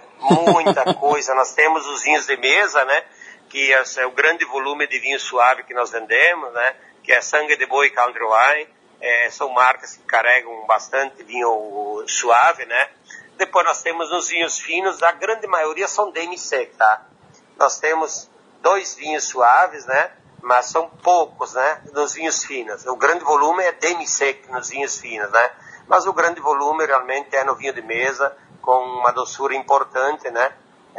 [0.52, 1.34] muita coisa.
[1.34, 3.04] Nós temos os vinhos de mesa, né?
[3.50, 6.76] Que é, o grande volume de vinho suave que nós vendemos, né?
[7.04, 8.68] Que é Sangue de Boi Country Wine.
[9.02, 12.90] É, são marcas que carregam bastante vinho suave, né?
[13.38, 17.08] Depois nós temos os vinhos finos, a grande maioria são demi-sec, tá?
[17.58, 18.30] Nós temos
[18.62, 20.12] dois vinhos suaves, né?
[20.42, 21.82] Mas são poucos, né?
[21.94, 22.86] Nos vinhos finos.
[22.88, 25.52] O grande volume é demi-sec nos vinhos finos, né?
[25.88, 30.52] Mas o grande volume realmente é no vinho de mesa, com uma doçura importante, né?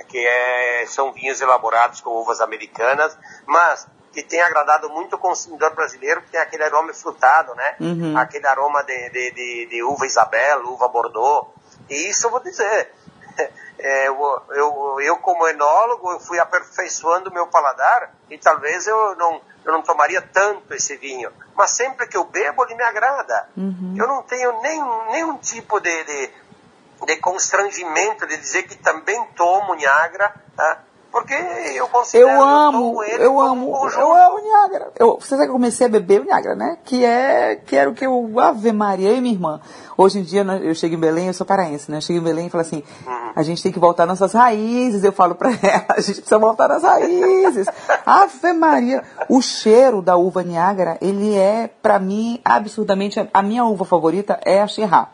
[0.08, 5.74] Que é, são vinhos elaborados com uvas americanas, mas que tem agradado muito o consumidor
[5.74, 7.76] brasileiro, que tem aquele aroma frutado, né?
[7.80, 8.16] Uhum.
[8.16, 11.48] Aquele aroma de, de, de, de, uva Isabel, uva Bordeaux.
[11.88, 12.92] E isso eu vou dizer,
[13.78, 19.16] é, eu, eu, eu, como enólogo, eu fui aperfeiçoando o meu paladar e talvez eu
[19.16, 21.30] não, eu não tomaria tanto esse vinho.
[21.54, 23.48] Mas sempre que eu bebo, ele me agrada.
[23.56, 23.94] Uhum.
[23.98, 26.42] Eu não tenho nenhum, nenhum tipo de, de
[27.06, 30.82] de constrangimento de dizer que também tomo Niagara, tá?
[31.22, 31.34] Porque
[31.78, 34.90] eu considero eu amo, eu, eu amo, eu amo Niagara.
[34.98, 36.78] Eu, você sabe que eu comecei a beber o Niagara, né?
[36.84, 39.60] Que é, que era o que eu, Ave Maria e minha irmã.
[39.96, 41.98] Hoje em dia, né, eu chego em Belém, eu sou paraense, né?
[41.98, 43.32] Eu chego em Belém e falo assim, uhum.
[43.36, 45.04] a gente tem que voltar nossas raízes.
[45.04, 47.68] Eu falo pra ela, a gente precisa voltar às raízes.
[48.04, 49.04] Ave Maria.
[49.28, 54.60] O cheiro da uva Niagara, ele é, pra mim, absurdamente, a minha uva favorita é
[54.60, 55.08] a Chirá.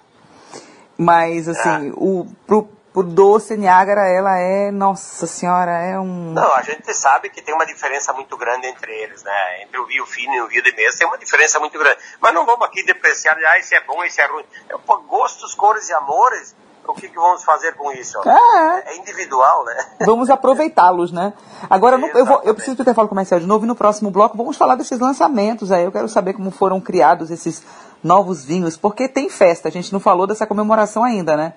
[0.96, 1.94] Mas, assim, ah.
[1.96, 2.68] o, pro,
[2.98, 6.32] pro doce Niágara, ela é, nossa senhora, é um...
[6.32, 9.62] Não, a gente sabe que tem uma diferença muito grande entre eles, né?
[9.62, 11.98] Entre o vinho fino e o vinho de mesa tem uma diferença muito grande.
[12.20, 14.44] Mas não vamos aqui depreciar, ah, esse é bom, esse é ruim.
[14.68, 16.56] É, pô, gostos, cores e amores,
[16.86, 18.18] o que, que vamos fazer com isso?
[18.28, 19.76] É, é individual, né?
[20.00, 21.32] Vamos aproveitá-los, né?
[21.70, 24.36] Agora, no, eu, vou, eu preciso do intervalo comercial de novo e no próximo bloco
[24.36, 25.84] vamos falar desses lançamentos aí.
[25.84, 27.62] Eu quero saber como foram criados esses
[28.02, 29.68] novos vinhos, porque tem festa.
[29.68, 31.52] A gente não falou dessa comemoração ainda, né?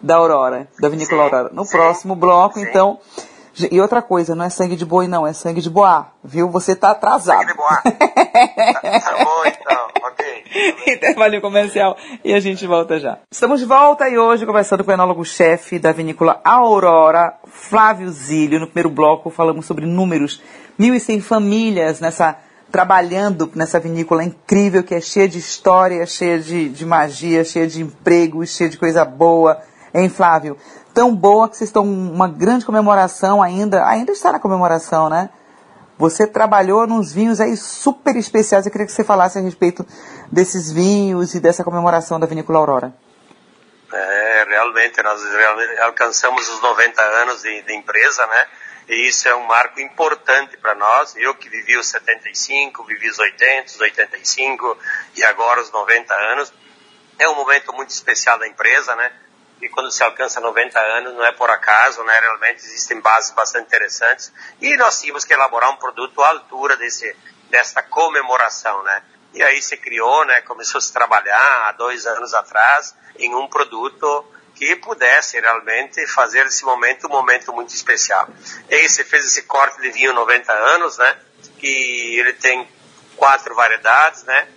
[0.00, 1.50] Da Aurora, da Vinícola Aurora.
[1.52, 2.98] No próximo bloco, então.
[3.70, 6.48] E outra coisa, não é sangue de boi, não, é sangue de boa, viu?
[6.50, 7.40] Você tá atrasado.
[7.40, 7.82] Sangue de boa.
[7.82, 10.44] tá, tá bom, então, ok.
[10.94, 13.18] Intervalo comercial e a gente volta já.
[13.30, 18.60] Estamos de volta e hoje conversando com o enólogo-chefe da vinícola Aurora, Flávio Zílio.
[18.60, 20.40] No primeiro bloco falamos sobre números,
[20.78, 22.38] 1.100 famílias nessa
[22.70, 27.82] trabalhando nessa vinícola incrível que é cheia de história, cheia de, de magia, cheia de
[27.82, 29.60] empregos, cheia de coisa boa.
[29.92, 30.56] Hein, Flávio?
[30.94, 35.30] Tão boa que vocês estão uma grande comemoração ainda, ainda está na comemoração, né?
[35.98, 38.64] Você trabalhou nos vinhos aí super especiais.
[38.64, 39.86] Eu queria que você falasse a respeito
[40.32, 42.94] desses vinhos e dessa comemoração da Vinícola Aurora.
[43.92, 48.46] É, realmente, nós realmente alcançamos os 90 anos de, de empresa, né?
[48.88, 51.14] E isso é um marco importante para nós.
[51.16, 54.78] Eu que vivi os 75, vivi os 80, os 85
[55.16, 56.52] e agora os 90 anos.
[57.18, 59.12] É um momento muito especial da empresa, né?
[59.60, 62.18] E quando se alcança 90 anos, não é por acaso, né?
[62.20, 64.32] Realmente existem bases bastante interessantes.
[64.60, 67.14] E nós tínhamos que elaborar um produto à altura desse,
[67.50, 69.02] desta comemoração, né?
[69.34, 70.40] E aí se criou, né?
[70.42, 76.46] Começou a se trabalhar há dois anos atrás em um produto que pudesse realmente fazer
[76.46, 78.28] esse momento um momento muito especial.
[78.68, 81.18] E você fez esse corte de vinho 90 anos, né?
[81.58, 82.68] Que ele tem
[83.16, 84.48] quatro variedades, né?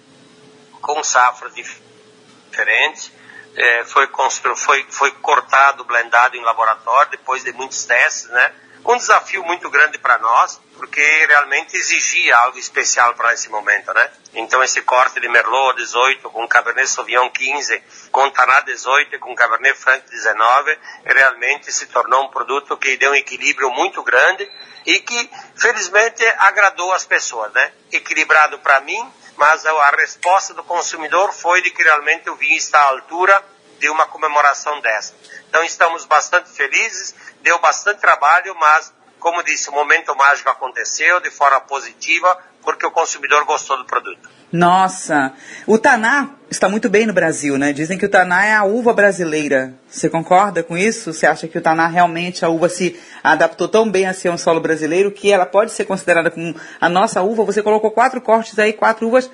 [0.82, 3.12] Com safras diferentes.
[3.56, 4.56] É, foi, constru...
[4.56, 8.54] foi, foi cortado, blendado em laboratório depois de muitos testes, né?
[8.86, 14.12] Um desafio muito grande para nós, porque realmente exigia algo especial para esse momento, né?
[14.34, 17.82] Então esse corte de Merlot 18 com Cabernet Sauvignon 15,
[18.12, 23.12] com Tanat 18 e com Cabernet Franc 19, realmente se tornou um produto que deu
[23.12, 24.49] um equilíbrio muito grande
[24.86, 27.72] e que felizmente agradou as pessoas, né?
[27.91, 32.79] Equilibrado para mim, mas a resposta do consumidor foi de que realmente o vinho está
[32.79, 33.43] à altura
[33.79, 35.13] de uma comemoração dessa.
[35.49, 41.29] Então estamos bastante felizes, deu bastante trabalho, mas, como disse, o momento mágico aconteceu de
[41.29, 44.29] forma positiva, porque o consumidor gostou do produto.
[44.54, 45.34] Nossa,
[45.66, 47.74] o Taná está muito bem no Brasil, né?
[47.74, 49.74] Dizem que o Taná é a uva brasileira.
[49.88, 51.12] Você concorda com isso?
[51.12, 54.38] Você acha que o Taná realmente, a uva se adaptou tão bem a ser um
[54.38, 57.43] solo brasileiro que ela pode ser considerada como a nossa uva?
[57.45, 59.28] Você colocou quatro cortes aí, quatro uvas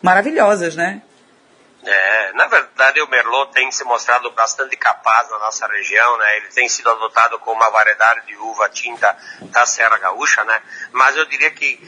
[0.00, 1.02] maravilhosas, né?
[1.86, 6.38] É, na verdade o Merlot tem se mostrado bastante capaz na nossa região, né?
[6.38, 10.62] Ele tem sido adotado como uma variedade de uva tinta da Serra Gaúcha, né?
[10.90, 11.78] Mas eu diria que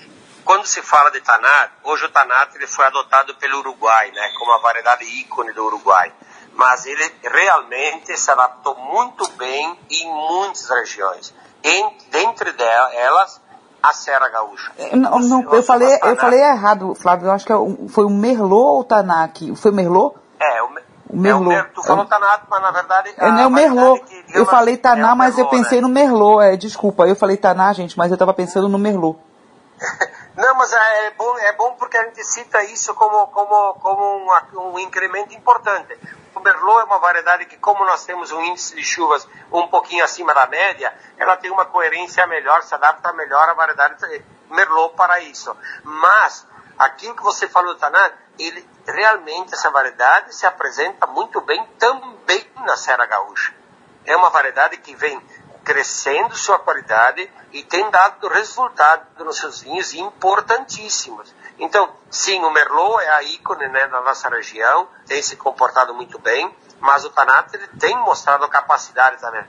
[0.47, 4.31] quando se fala de Tanat, hoje o Tanat ele foi adotado pelo Uruguai, né?
[4.39, 6.13] Como a variedade ícone do Uruguai.
[6.55, 11.35] Mas ele realmente se adaptou muito bem em muitas regiões.
[11.65, 13.41] Em, dentre delas,
[13.83, 14.73] a Serra Gaúcha.
[14.79, 17.27] É, não, não, eu, falei, eu falei errado, Flávio.
[17.27, 17.57] Eu acho que é
[17.89, 19.55] foi o Merlot ou o Tanak?
[19.57, 20.17] Foi o Merlot?
[20.41, 20.69] É, o,
[21.11, 21.55] o Merlot.
[21.55, 23.15] É o, tu falou é, Tanak, mas na verdade...
[23.19, 24.01] É, não é o Merlot.
[24.05, 25.89] Que, eu falei Taná, é mas eu pensei né?
[25.89, 26.45] no Merlot.
[26.45, 29.19] É, desculpa, eu falei Taná, gente, mas eu estava pensando no Merlot.
[30.37, 34.19] Não, mas é, é bom, é bom porque a gente cita isso como, como, como
[34.19, 35.99] um, um incremento importante.
[36.35, 40.05] O Merlot é uma variedade que, como nós temos um índice de chuvas um pouquinho
[40.05, 45.21] acima da média, ela tem uma coerência melhor, se adapta melhor à variedade Merlot para
[45.21, 45.57] isso.
[45.83, 46.47] Mas,
[46.79, 52.77] aquilo que você falou, Tanan, ele realmente, essa variedade se apresenta muito bem também na
[52.77, 53.55] Serra Gaúcha.
[54.05, 55.19] É uma variedade que vem
[55.67, 61.35] crescendo sua qualidade e tem dado resultado nos seus vinhos importantíssimos.
[61.59, 66.21] Então, sim, o Merlot é a ícone né, da nossa região, tem se comportado muito
[66.21, 67.51] bem, mas o Tanat
[67.81, 69.45] tem mostrado capacidade também.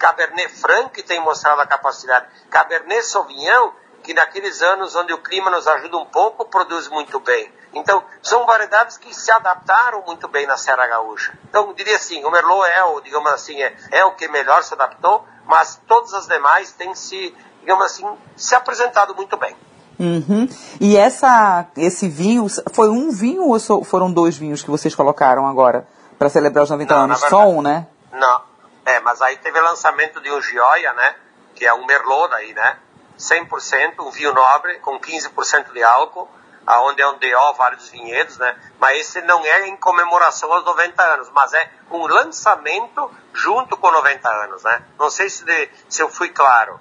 [0.00, 2.26] Cabernet Franc tem mostrado a capacidade.
[2.50, 3.70] Cabernet Sauvignon,
[4.02, 7.54] que naqueles anos onde o clima nos ajuda um pouco, produz muito bem.
[7.72, 11.32] Então, são variedades que se adaptaram muito bem na Serra Gaúcha.
[11.48, 14.74] Então, diria assim, o Merlot é, o, digamos assim, é, é o que melhor se
[14.74, 19.56] adaptou, mas todas as demais têm se, digamos assim, se apresentado muito bem.
[19.98, 20.48] Uhum.
[20.80, 25.86] E essa, esse vinho, foi um vinho ou foram dois vinhos que vocês colocaram agora
[26.18, 27.20] para celebrar os 90 não, anos?
[27.20, 27.86] Verdade, Só um, né?
[28.12, 28.42] Não,
[28.84, 31.14] é, mas aí teve lançamento de um Gioia, né?
[31.54, 32.76] Que é um Merlot daí, né?
[33.18, 36.28] 100%, um vinho nobre com 15% de álcool,
[36.66, 38.56] aonde é um DO, vários vinhedos, né?
[38.80, 43.90] Mas esse não é em comemoração aos 90 anos, mas é um lançamento junto com
[43.90, 44.82] 90 anos, né?
[44.98, 46.78] Não sei se, de, se eu fui claro.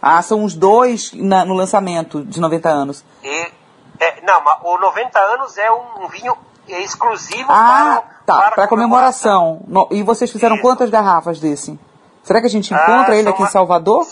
[0.00, 3.04] Ah, são os dois na, no lançamento de 90 anos.
[3.22, 3.52] E,
[3.98, 6.36] é, não, mas o 90 anos é um vinho
[6.68, 9.58] exclusivo ah, para, tá, para, para comemoração.
[9.58, 9.96] comemoração.
[9.96, 10.62] E vocês fizeram Isso.
[10.62, 11.78] quantas garrafas desse?
[12.22, 13.48] Será que a gente encontra ah, ele aqui uma...
[13.48, 14.06] em Salvador?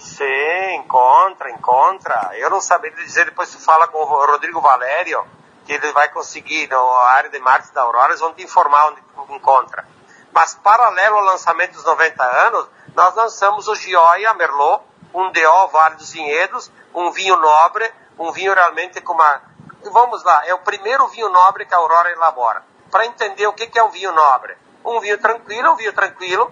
[0.00, 2.30] Sim, encontra, encontra.
[2.34, 5.26] Eu não sabia dizer, depois tu fala com o Rodrigo Valério,
[5.66, 9.02] que ele vai conseguir, na área de marketing da Aurora, eles vão te informar onde
[9.02, 9.86] tu encontra.
[10.32, 14.82] Mas paralelo ao lançamento dos 90 anos, nós lançamos o Gioia Merlot,
[15.12, 19.42] um DO Vale dos Vinhedos, um vinho nobre, um vinho realmente com uma...
[19.84, 22.64] Vamos lá, é o primeiro vinho nobre que a Aurora elabora.
[22.90, 24.56] Para entender o que é um vinho nobre.
[24.82, 26.50] Um vinho tranquilo, um vinho tranquilo.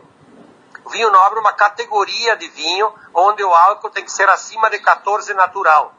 [0.88, 5.32] Vinho nobre, uma categoria de vinho onde o álcool tem que ser acima de 14
[5.34, 5.94] natural.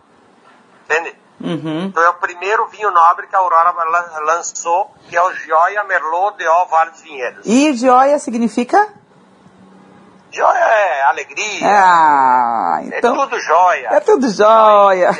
[0.86, 1.16] Entende?
[1.42, 1.86] Uhum.
[1.86, 3.74] Então é o primeiro vinho nobre que a Aurora
[4.26, 7.46] lançou, que é o Gioia Merlot de O Vale dos Vinhedos.
[7.46, 8.99] E Gioia significa?
[10.32, 11.60] Joia é alegria.
[11.64, 13.16] Ah, é então.
[13.16, 13.88] É tudo joia.
[13.92, 15.14] É tudo joia.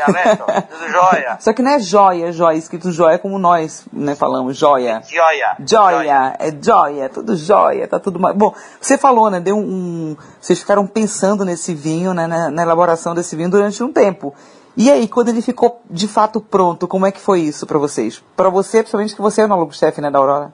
[0.70, 1.38] Tudo joia.
[1.42, 5.02] Só que não é joia, joia, escrito joia como nós né, falamos, joia.
[5.04, 5.56] É joia.
[5.66, 8.36] Joia, é joia, é tudo joia, tá tudo mais.
[8.36, 9.40] Bom, você falou, né?
[9.40, 10.18] Deu um, um.
[10.40, 12.28] Vocês ficaram pensando nesse vinho, né?
[12.28, 14.34] Na, na elaboração desse vinho durante um tempo.
[14.78, 18.24] E aí, quando ele ficou de fato pronto, como é que foi isso para vocês?
[18.36, 20.54] Para você, principalmente que você é o enólogo-chefe, né, da Aurora?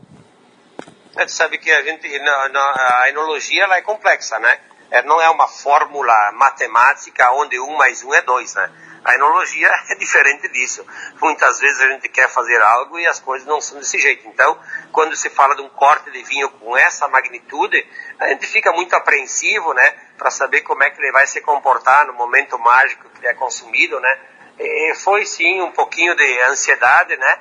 [1.15, 4.59] Você sabe que a gente, a enologia ela é complexa, né?
[4.91, 8.69] É, não é uma fórmula matemática onde um mais um é dois, né?
[9.05, 10.85] A enologia é diferente disso.
[11.21, 14.27] Muitas vezes a gente quer fazer algo e as coisas não são desse jeito.
[14.27, 14.59] Então,
[14.91, 17.87] quando se fala de um corte de vinho com essa magnitude,
[18.19, 22.05] a gente fica muito apreensivo, né, para saber como é que ele vai se comportar
[22.07, 24.19] no momento mágico que ele é consumido, né.
[24.59, 27.39] E foi sim um pouquinho de ansiedade, né,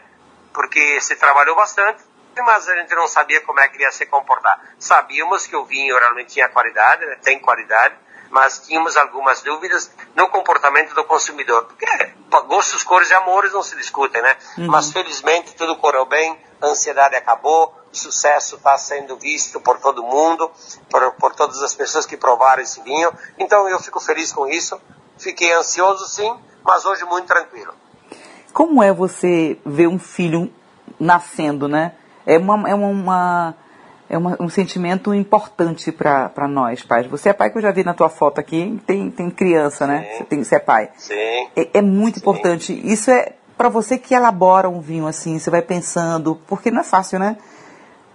[0.53, 4.61] porque se trabalhou bastante, mas a gente não sabia como é que ia se comportar.
[4.79, 7.95] Sabíamos que o vinho realmente tinha qualidade, né, tem qualidade,
[8.31, 11.65] mas tínhamos algumas dúvidas no comportamento do consumidor.
[11.65, 11.87] Porque
[12.49, 14.37] gostos, cores e amores não se discutem, né?
[14.59, 14.67] Uhum.
[14.67, 20.03] Mas felizmente tudo correu bem, a ansiedade acabou, o sucesso está sendo visto por todo
[20.03, 20.51] mundo,
[20.91, 23.13] por, por todas as pessoas que provaram esse vinho.
[23.39, 24.81] Então eu fico feliz com isso.
[25.17, 27.73] Fiquei ansioso sim, mas hoje muito tranquilo.
[28.53, 30.53] Como é você ver um filho
[30.99, 31.95] nascendo, né?
[32.27, 33.55] É uma, é uma
[34.09, 37.07] é uma, um sentimento importante para nós, pais.
[37.07, 40.17] Você é pai que eu já vi na tua foto aqui, tem, tem criança, né?
[40.17, 40.91] Você, tem, você é pai.
[40.97, 41.15] Sim.
[41.57, 42.21] É, é muito Sim.
[42.21, 42.81] importante.
[42.85, 46.85] Isso é para você que elabora um vinho assim, você vai pensando, porque não é
[46.85, 47.37] fácil, né?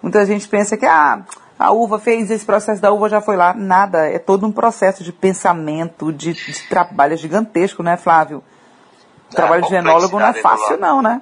[0.02, 1.24] Muita gente pensa que ah,
[1.58, 3.54] a uva fez esse processo da uva já foi lá.
[3.54, 8.44] Nada, é todo um processo de pensamento, de, de trabalho gigantesco, né, Flávio?
[9.32, 11.22] O trabalho de enólogo não é fácil, não, né?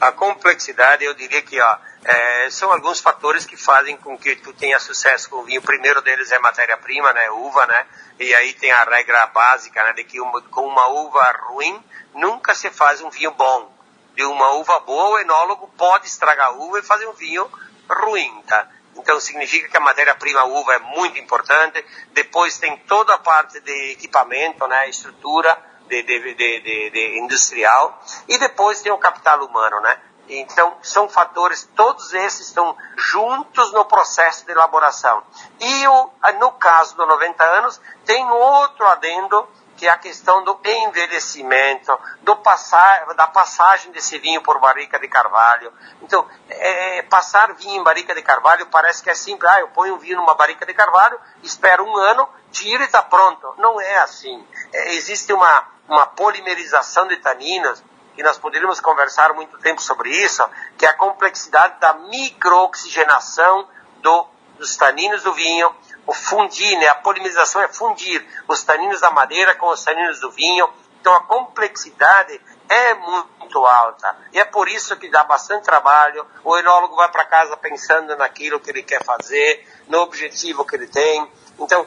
[0.00, 1.76] A, a complexidade, eu diria que ó,
[2.06, 5.60] é, são alguns fatores que fazem com que tu tenha sucesso com o vinho.
[5.60, 7.84] O primeiro deles é matéria-prima, né, uva, né,
[8.20, 11.82] e aí tem a regra básica, né, de que uma, com uma uva ruim
[12.14, 13.74] nunca se faz um vinho bom.
[14.14, 17.50] De uma uva boa, o enólogo pode estragar a uva e fazer um vinho
[17.90, 18.66] ruim, tá?
[18.94, 21.84] Então significa que a matéria-prima uva é muito importante.
[22.12, 28.02] Depois tem toda a parte de equipamento, né, estrutura de, de, de, de industrial.
[28.26, 30.00] E depois tem o capital humano, né?
[30.28, 35.22] Então, são fatores, todos esses estão juntos no processo de elaboração.
[35.60, 40.58] E o, no caso do 90 anos, tem outro adendo, que é a questão do
[40.64, 45.72] envelhecimento, do passar, da passagem desse vinho por barrica de carvalho.
[46.02, 49.50] Então, é, passar vinho em barrica de carvalho parece que é simples.
[49.50, 53.02] Ah, eu ponho um vinho numa barrica de carvalho, espero um ano, tiro e está
[53.02, 53.54] pronto.
[53.58, 54.44] Não é assim.
[54.72, 57.82] É, existe uma, uma polimerização de taninos,
[58.16, 60.42] e nós poderíamos conversar muito tempo sobre isso,
[60.76, 63.68] que é a complexidade da microoxigenação
[64.00, 64.26] do,
[64.58, 65.74] dos taninos do vinho,
[66.06, 66.88] o fundir, né?
[66.88, 70.68] a polimerização é fundir os taninos da madeira com os taninos do vinho.
[71.00, 74.16] Então a complexidade é muito alta.
[74.32, 76.26] E é por isso que dá bastante trabalho.
[76.42, 80.86] O enólogo vai para casa pensando naquilo que ele quer fazer, no objetivo que ele
[80.86, 81.30] tem.
[81.58, 81.86] Então,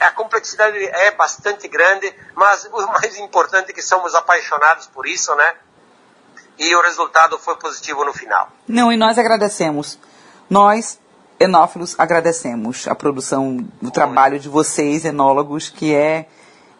[0.00, 5.34] a complexidade é bastante grande, mas o mais importante é que somos apaixonados por isso,
[5.34, 5.54] né?
[6.58, 8.48] E o resultado foi positivo no final.
[8.66, 9.98] Não, e nós agradecemos.
[10.48, 10.98] Nós,
[11.38, 16.26] enófilos, agradecemos a produção, o trabalho de vocês, enólogos, que é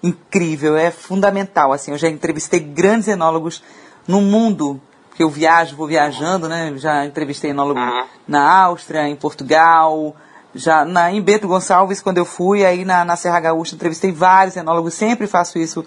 [0.03, 1.72] incrível, é fundamental.
[1.72, 3.62] Assim, eu já entrevistei grandes enólogos
[4.07, 6.72] no mundo, porque eu viajo, vou viajando, né?
[6.76, 8.07] Já entrevistei enólogo uhum.
[8.26, 10.16] na Áustria, em Portugal,
[10.55, 14.57] já na, em Bento Gonçalves, quando eu fui, aí na, na Serra Gaúcha, entrevistei vários
[14.57, 15.85] enólogos, sempre faço isso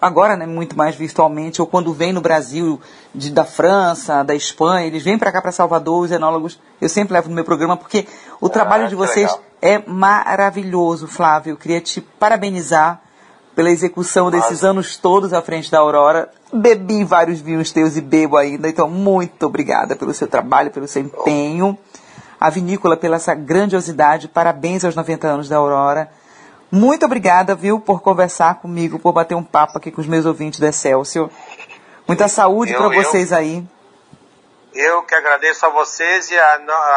[0.00, 2.80] agora, né, muito mais virtualmente, ou quando vem no Brasil,
[3.14, 7.14] de, da França, da Espanha, eles vêm para cá, para Salvador, os enólogos, eu sempre
[7.14, 8.06] levo no meu programa, porque
[8.40, 9.44] o ah, trabalho de vocês legal.
[9.62, 11.52] é maravilhoso, Flávio.
[11.52, 13.00] Eu queria te parabenizar
[13.54, 16.28] pela execução desses anos todos à frente da Aurora.
[16.52, 21.02] Bebi vários vinhos teus e bebo ainda, então muito obrigada pelo seu trabalho, pelo seu
[21.02, 21.76] empenho.
[22.38, 24.28] A vinícola pela essa grandiosidade.
[24.28, 26.10] Parabéns aos 90 anos da Aurora.
[26.70, 30.58] Muito obrigada, viu, por conversar comigo, por bater um papo aqui com os meus ouvintes
[30.58, 31.30] do Excelsior.
[32.06, 33.64] Muita saúde para vocês aí.
[34.74, 36.54] Eu que agradeço a vocês e a,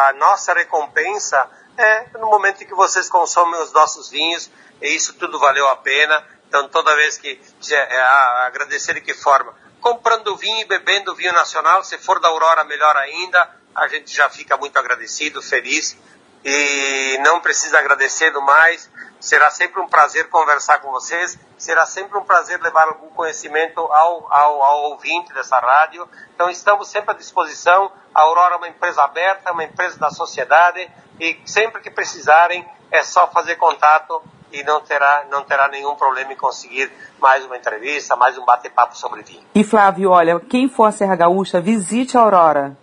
[0.09, 5.13] a, nossa recompensa é no momento em que vocês consomem os nossos vinhos, e isso
[5.13, 6.23] tudo valeu a pena.
[6.47, 7.39] Então, toda vez que
[7.71, 8.01] é,
[8.47, 9.53] agradecer de que forma?
[9.79, 13.49] Comprando vinho e bebendo vinho nacional, se for da Aurora, melhor ainda.
[13.79, 15.97] A gente já fica muito agradecido, feliz
[16.43, 18.89] e não precisa agradecer mais.
[19.21, 24.27] Será sempre um prazer conversar com vocês, será sempre um prazer levar algum conhecimento ao,
[24.33, 26.07] ao, ao ouvinte dessa rádio.
[26.35, 27.89] Então estamos sempre à disposição.
[28.13, 33.01] A Aurora é uma empresa aberta, uma empresa da sociedade e sempre que precisarem é
[33.01, 34.21] só fazer contato
[34.51, 38.97] e não terá, não terá nenhum problema em conseguir mais uma entrevista, mais um bate-papo
[38.97, 39.43] sobre vinho.
[39.55, 42.77] E Flávio, olha, quem for a Serra Gaúcha, visite a Aurora.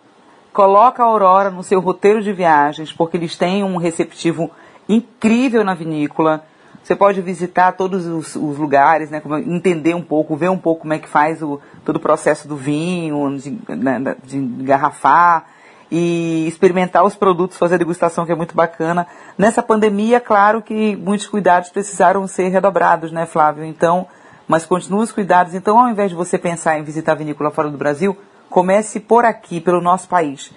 [0.56, 4.50] Coloca a Aurora no seu roteiro de viagens, porque eles têm um receptivo
[4.88, 6.46] incrível na vinícola.
[6.82, 10.94] Você pode visitar todos os, os lugares, né, entender um pouco, ver um pouco como
[10.94, 15.44] é que faz o, todo o processo do vinho, de, né, de engarrafar
[15.90, 19.06] e experimentar os produtos, fazer degustação, que é muito bacana.
[19.36, 23.62] Nessa pandemia, claro que muitos cuidados precisaram ser redobrados, né, Flávio?
[23.62, 24.06] Então,
[24.48, 25.52] mas continue os cuidados.
[25.52, 28.16] Então, ao invés de você pensar em visitar a vinícola fora do Brasil,
[28.56, 30.50] comece por aqui, pelo nosso país.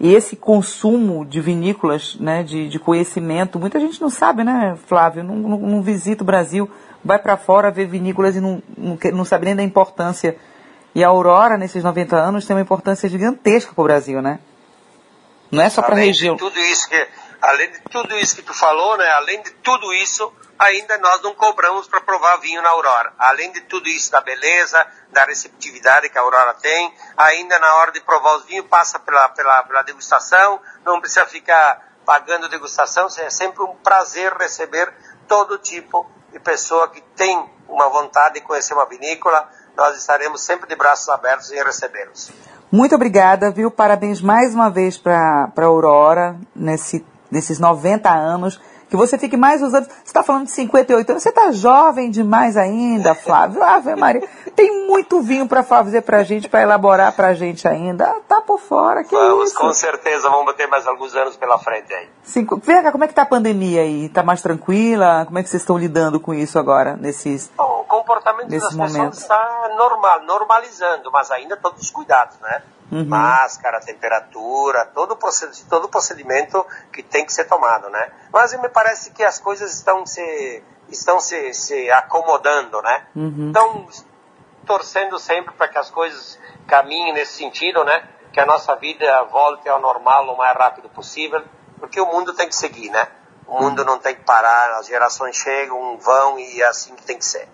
[0.00, 5.22] E esse consumo de vinícolas, né, de, de conhecimento, muita gente não sabe, né, Flávio?
[5.22, 6.68] Não, não, não visita o Brasil,
[7.04, 10.36] vai para fora ver vinícolas e não, não, não sabe nem da importância.
[10.92, 14.40] E a Aurora, nesses 90 anos, tem uma importância gigantesca para o Brasil, né?
[15.48, 16.36] Não é só para a região.
[16.36, 17.08] Tudo isso que,
[17.40, 19.08] além de tudo isso que tu falou, né?
[19.10, 23.12] Além de tudo isso, ainda nós não cobramos para provar vinho na Aurora.
[23.18, 27.92] Além de tudo isso, da beleza, da receptividade que a Aurora tem, ainda na hora
[27.92, 33.30] de provar os vinhos, passa pela, pela, pela degustação, não precisa ficar pagando degustação, é
[33.30, 34.92] sempre um prazer receber
[35.26, 40.68] todo tipo de pessoa que tem uma vontade de conhecer uma vinícola, nós estaremos sempre
[40.68, 42.30] de braços abertos em recebê-los.
[42.70, 43.70] Muito obrigada, viu?
[43.70, 49.62] Parabéns mais uma vez para a Aurora nesse, nesses 90 anos que você fique mais
[49.62, 49.84] usando.
[49.86, 53.62] Você está falando de 58 anos, você está jovem demais ainda, Flávio.
[53.62, 54.26] Ave Maria.
[54.54, 58.06] Tem muito vinho para fazer para a gente, para elaborar para a gente ainda.
[58.28, 59.58] Tá por fora, que vamos, isso?
[59.58, 62.08] com certeza, vamos ter mais alguns anos pela frente aí.
[62.22, 62.60] Cinco...
[62.62, 64.06] Vem cá, como é que tá a pandemia aí?
[64.06, 65.24] Está mais tranquila?
[65.26, 69.10] Como é que vocês estão lidando com isso agora, nesses O comportamento das momento.
[69.10, 72.62] pessoas está normal, normalizando, mas ainda todos os cuidados, né?
[72.90, 73.04] Uhum.
[73.04, 78.12] Máscara, temperatura, todo o, procedimento, todo o procedimento que tem que ser tomado, né?
[78.32, 83.06] Mas me parece que as coisas estão se, estão se, se acomodando, né?
[83.16, 83.48] Uhum.
[83.50, 83.86] Então,
[84.64, 88.08] torcendo sempre para que as coisas caminhem nesse sentido, né?
[88.32, 91.42] Que a nossa vida volte ao normal o mais rápido possível,
[91.80, 93.08] porque o mundo tem que seguir, né?
[93.48, 97.16] O mundo não tem que parar, as gerações chegam, vão e é assim que tem
[97.16, 97.48] que ser.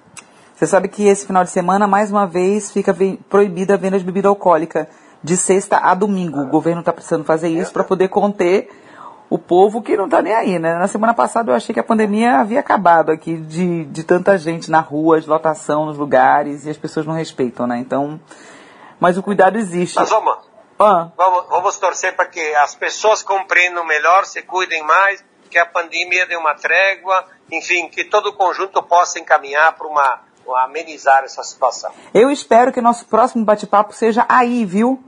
[0.55, 2.97] Você sabe que esse final de semana, mais uma vez, fica
[3.29, 4.89] proibida a venda de bebida alcoólica
[5.23, 6.41] de sexta a domingo.
[6.41, 8.69] O governo está precisando fazer isso para poder conter
[9.31, 10.75] o povo que não está nem aí, né?
[10.75, 14.71] Na semana passada eu achei que a pandemia havia acabado aqui de, de tanta gente
[14.71, 17.79] na rua, de lotação nos lugares e as pessoas não respeitam, né?
[17.79, 18.21] Então,
[19.01, 19.99] mas o cuidado existe.
[19.99, 20.37] Mas vamos,
[20.79, 25.65] Ah, vamos, vamos torcer para que as pessoas compreendam melhor, se cuidem mais, que a
[25.65, 31.25] pandemia dê uma trégua, enfim, que todo o conjunto possa encaminhar para uma, uma amenizar
[31.25, 31.91] essa situação.
[32.13, 35.03] eu espero que nosso próximo bate-papo seja aí, viu?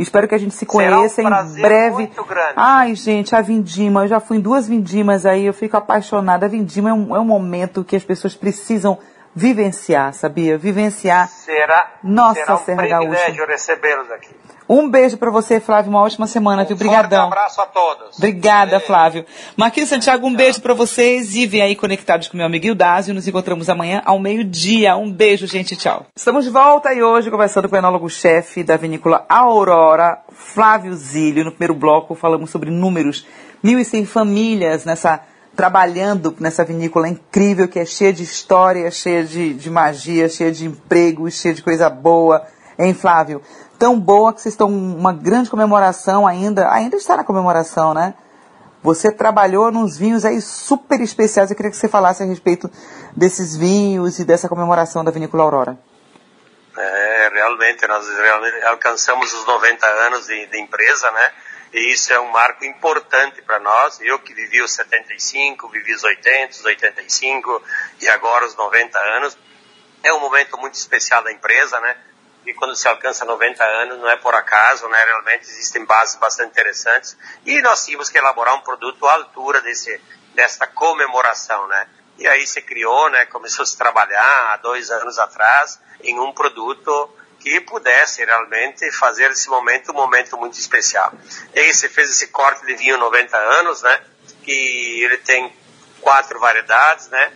[0.00, 1.94] Espero que a gente se Será um conheça em breve.
[1.94, 2.54] muito grande.
[2.56, 6.46] Ai, gente, a Vindima, eu já fui em duas Vindimas aí, eu fico apaixonada.
[6.46, 8.98] A Vindima é um, é um momento que as pessoas precisam
[9.34, 10.56] vivenciar, sabia?
[10.56, 11.28] Vivenciar.
[11.28, 14.39] Será, Nossa, será um Serra privilégio recebê-los aqui.
[14.72, 15.90] Um beijo pra você, Flávio.
[15.90, 16.76] Uma ótima semana, viu?
[16.76, 17.26] Um forte Obrigadão.
[17.26, 18.16] abraço a todos.
[18.16, 18.78] Obrigada.
[18.78, 19.26] Flávio.
[19.56, 23.12] Marquinhos Santiago, um beijo pra vocês e vem aí conectados com meu amigo Ildásio.
[23.12, 24.96] Nos encontramos amanhã ao meio-dia.
[24.96, 25.74] Um beijo, gente.
[25.74, 26.06] Tchau.
[26.14, 31.44] Estamos de volta e hoje conversando com o enólogo-chefe da vinícola Aurora, Flávio Zílio.
[31.44, 33.26] No primeiro bloco falamos sobre números.
[33.64, 35.20] 1.100 famílias nessa
[35.56, 40.64] trabalhando nessa vinícola incrível que é cheia de história, cheia de, de magia, cheia de
[40.64, 42.46] empregos, cheia de coisa boa.
[42.78, 43.42] Hein, Flávio?
[43.80, 48.12] Tão boa que vocês estão uma grande comemoração ainda, ainda está na comemoração, né?
[48.82, 51.50] Você trabalhou nos vinhos aí super especiais.
[51.50, 52.70] Eu queria que você falasse a respeito
[53.16, 55.78] desses vinhos e dessa comemoração da Vinícola Aurora.
[56.76, 61.32] É, realmente, nós realmente alcançamos os 90 anos de, de empresa, né?
[61.72, 63.98] E isso é um marco importante para nós.
[64.02, 67.62] Eu que vivi os 75, vivi os 80, os 85
[68.02, 69.38] e agora os 90 anos.
[70.02, 71.96] É um momento muito especial da empresa, né?
[72.50, 75.04] E quando se alcança 90 anos, não é por acaso, né?
[75.04, 77.16] Realmente existem bases bastante interessantes.
[77.46, 80.00] E nós tínhamos que elaborar um produto à altura desse,
[80.34, 81.86] desta comemoração, né?
[82.18, 83.24] E aí se criou, né?
[83.26, 89.30] Começou a se trabalhar há dois anos atrás em um produto que pudesse realmente fazer
[89.30, 91.12] esse momento um momento muito especial.
[91.54, 94.02] E se fez esse corte de vinho 90 anos, né?
[94.42, 95.54] Que ele tem
[96.00, 97.32] quatro variedades, né?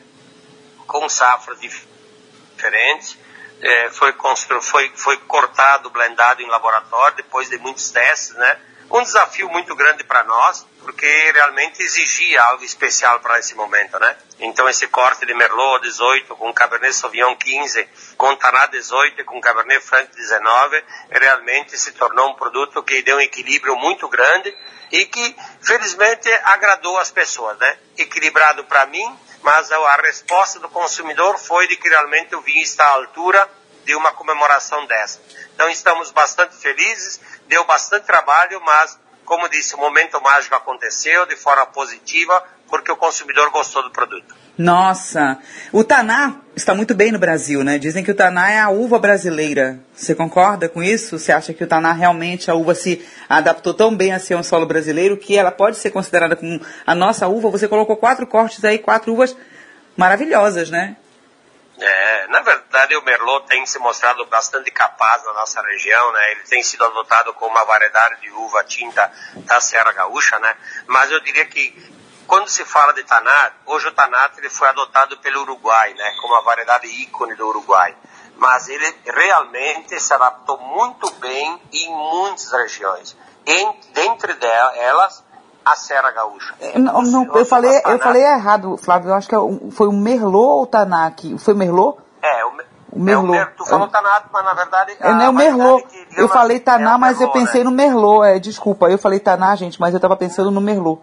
[0.89, 3.17] Com safras diferentes.
[3.61, 4.15] É, foi,
[4.61, 8.59] foi, foi cortado, blendado em laboratório depois de muitos testes, né?
[8.91, 14.17] Um desafio muito grande para nós, porque realmente exigia algo especial para esse momento, né?
[14.39, 19.41] Então esse corte de Merlot 18 com Cabernet Sauvignon 15, com Tanat 18 e com
[19.41, 24.55] Cabernet Franc 19, realmente se tornou um produto que deu um equilíbrio muito grande
[24.93, 27.79] e que felizmente agradou as pessoas, né?
[27.97, 32.87] Equilibrado para mim, mas a resposta do consumidor foi de que realmente o vinho está
[32.87, 33.47] à altura
[33.85, 35.21] de uma comemoração dessa.
[35.55, 41.37] Então estamos bastante felizes, deu bastante trabalho, mas como disse, o momento mágico aconteceu de
[41.37, 44.35] forma positiva porque o consumidor gostou do produto.
[44.57, 45.39] Nossa,
[45.73, 47.77] o Taná está muito bem no Brasil, né?
[47.77, 49.81] Dizem que o Taná é a uva brasileira.
[49.93, 51.19] Você concorda com isso?
[51.19, 54.45] Você acha que o Taná realmente a uva se adaptou tão bem a ser um
[54.45, 57.51] solo brasileiro que ela pode ser considerada como a nossa uva?
[57.51, 59.37] Você colocou quatro cortes aí, quatro uvas
[59.97, 60.97] maravilhosas, né?
[61.77, 66.31] É, na verdade o Merlot tem se mostrado bastante capaz na nossa região, né?
[66.31, 70.55] Ele tem sido adotado como uma variedade de uva tinta da Serra Gaúcha, né?
[70.87, 71.75] Mas eu diria que
[72.27, 76.15] quando se fala de Tanat, hoje o Tanat ele foi adotado pelo Uruguai, né?
[76.21, 77.95] Como uma variedade ícone do Uruguai.
[78.37, 83.17] Mas ele realmente se adaptou muito bem em muitas regiões.
[83.47, 85.23] Em, dentre delas,
[85.65, 86.55] a Serra Gaúcha.
[86.61, 89.11] É, não, não, eu, falei, eu falei errado, Flávio.
[89.11, 89.39] Eu acho que é
[89.71, 91.39] foi o Merlot ou o Tanak?
[91.39, 91.99] Foi o Merlot?
[92.23, 92.53] É, o,
[92.93, 93.39] o Merlot.
[93.39, 94.97] É tu falou Tanak, mas na verdade...
[95.01, 95.87] É, não, é o Merlot.
[95.87, 97.71] Que, eu falei Taná, é mas Merlot, eu pensei né?
[97.71, 98.27] no Merlot.
[98.27, 101.01] É, desculpa, eu falei Taná, gente, mas eu estava pensando no Merlot.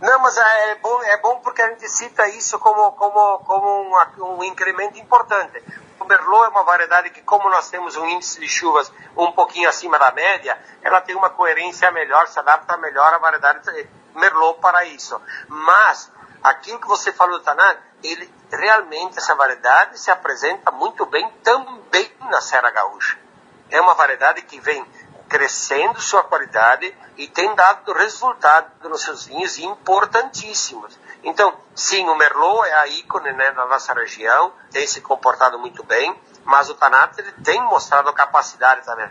[0.00, 3.82] Não, mas é, é bom, é bom porque a gente cita isso como, como, como
[3.82, 5.62] um, um incremento importante.
[5.98, 9.68] O Merlot é uma variedade que, como nós temos um índice de chuvas um pouquinho
[9.68, 14.84] acima da média, ela tem uma coerência melhor, se adapta melhor à variedade Merlot para
[14.84, 15.20] isso.
[15.48, 22.12] Mas, aquilo que você falou Tanan, ele realmente, essa variedade se apresenta muito bem também
[22.30, 23.18] na Serra Gaúcha.
[23.70, 24.86] É uma variedade que vem
[25.28, 30.98] crescendo sua qualidade e tem dado resultado nos seus vinhos importantíssimos.
[31.22, 35.82] Então, sim, o Merlot é a ícone né, na nossa região, tem se comportado muito
[35.82, 39.10] bem, mas o Tanat tem mostrado capacidade também.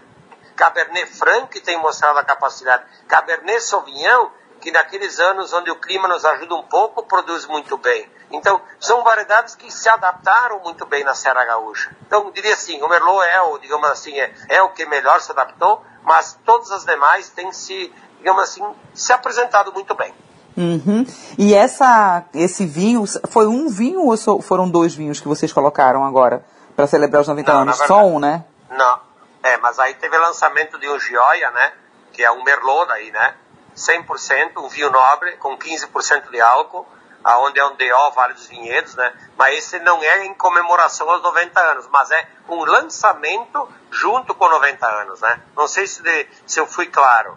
[0.56, 2.86] Cabernet Franc tem mostrado a capacidade.
[3.08, 4.30] Cabernet Sauvignon,
[4.62, 8.10] que naqueles anos onde o clima nos ajuda um pouco, produz muito bem.
[8.32, 11.96] Então, são variedades que se adaptaram muito bem na Serra Gaúcha.
[12.08, 15.32] Então, diria assim, o Merlot é, o, digamos assim, é, é o que melhor se
[15.32, 20.14] adaptou, mas todas as demais têm se, digamos assim, se apresentado muito bem.
[20.56, 21.06] Uhum.
[21.38, 26.46] E essa, esse vinho, foi um vinho ou foram dois vinhos que vocês colocaram agora
[26.76, 27.78] para celebrar os 90 não, anos?
[27.78, 28.46] Verdade, Só um, né?
[28.70, 29.00] Não,
[29.44, 31.74] é, mas aí teve lançamento de um Gioia, né?
[32.14, 33.36] Que é um Merlot daí, né?
[33.76, 36.88] 100%, um vinho nobre com 15% de álcool,
[37.26, 39.12] aonde é um DO Vale dos Vinhedos, né?
[39.36, 44.48] Mas esse não é em comemoração aos 90 anos, mas é um lançamento junto com
[44.48, 45.42] 90 anos, né?
[45.58, 47.36] Não sei se, de, se eu fui claro.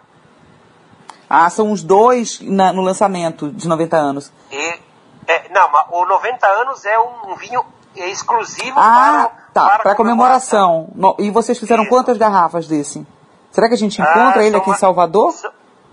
[1.27, 4.31] Ah, são os dois na, no lançamento de 90 anos.
[4.51, 4.79] E,
[5.27, 7.65] é, não, mas o 90 anos é um, um vinho
[7.95, 10.85] exclusivo ah, para, tá, para, para comemoração.
[10.85, 11.25] comemoração.
[11.25, 11.89] E vocês fizeram Isso.
[11.89, 13.05] quantas garrafas desse?
[13.51, 14.75] Será que a gente encontra ah, ele aqui uma...
[14.75, 15.33] em Salvador?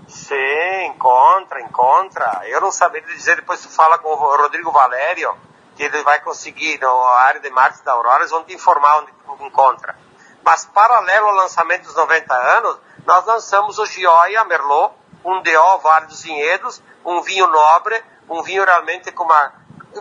[0.08, 2.42] Sim, encontra, encontra.
[2.44, 5.36] Eu não sabia dizer, depois tu fala com o Rodrigo Valério,
[5.74, 9.12] que ele vai conseguir, na área de marketing da Aurora, eles vão te informar onde
[9.12, 9.96] tu encontra.
[10.44, 14.94] Mas paralelo ao lançamento dos 90 anos, nós lançamos o Gioia Merlot,
[15.24, 19.52] um DO Vale dos Vinhedos, um vinho nobre, um vinho realmente com uma...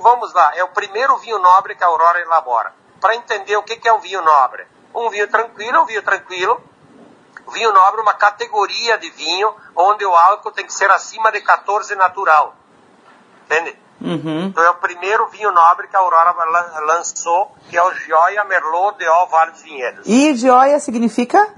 [0.02, 2.74] Vamos lá, é o primeiro vinho nobre que a Aurora elabora.
[3.02, 4.68] Para entender o que é um vinho nobre.
[4.94, 6.62] Um vinho tranquilo, um vinho tranquilo,
[7.52, 11.42] vinho nobre é uma categoria de vinho onde o álcool tem que ser acima de
[11.42, 12.56] 14 natural.
[13.46, 13.78] Entende?
[14.02, 14.48] Uhum.
[14.48, 16.36] Então é o primeiro vinho nobre que a Aurora
[16.86, 20.06] lançou, que é o Gioia Merlot de O Vale dos Vinhedos.
[20.06, 21.54] E Gioia significa?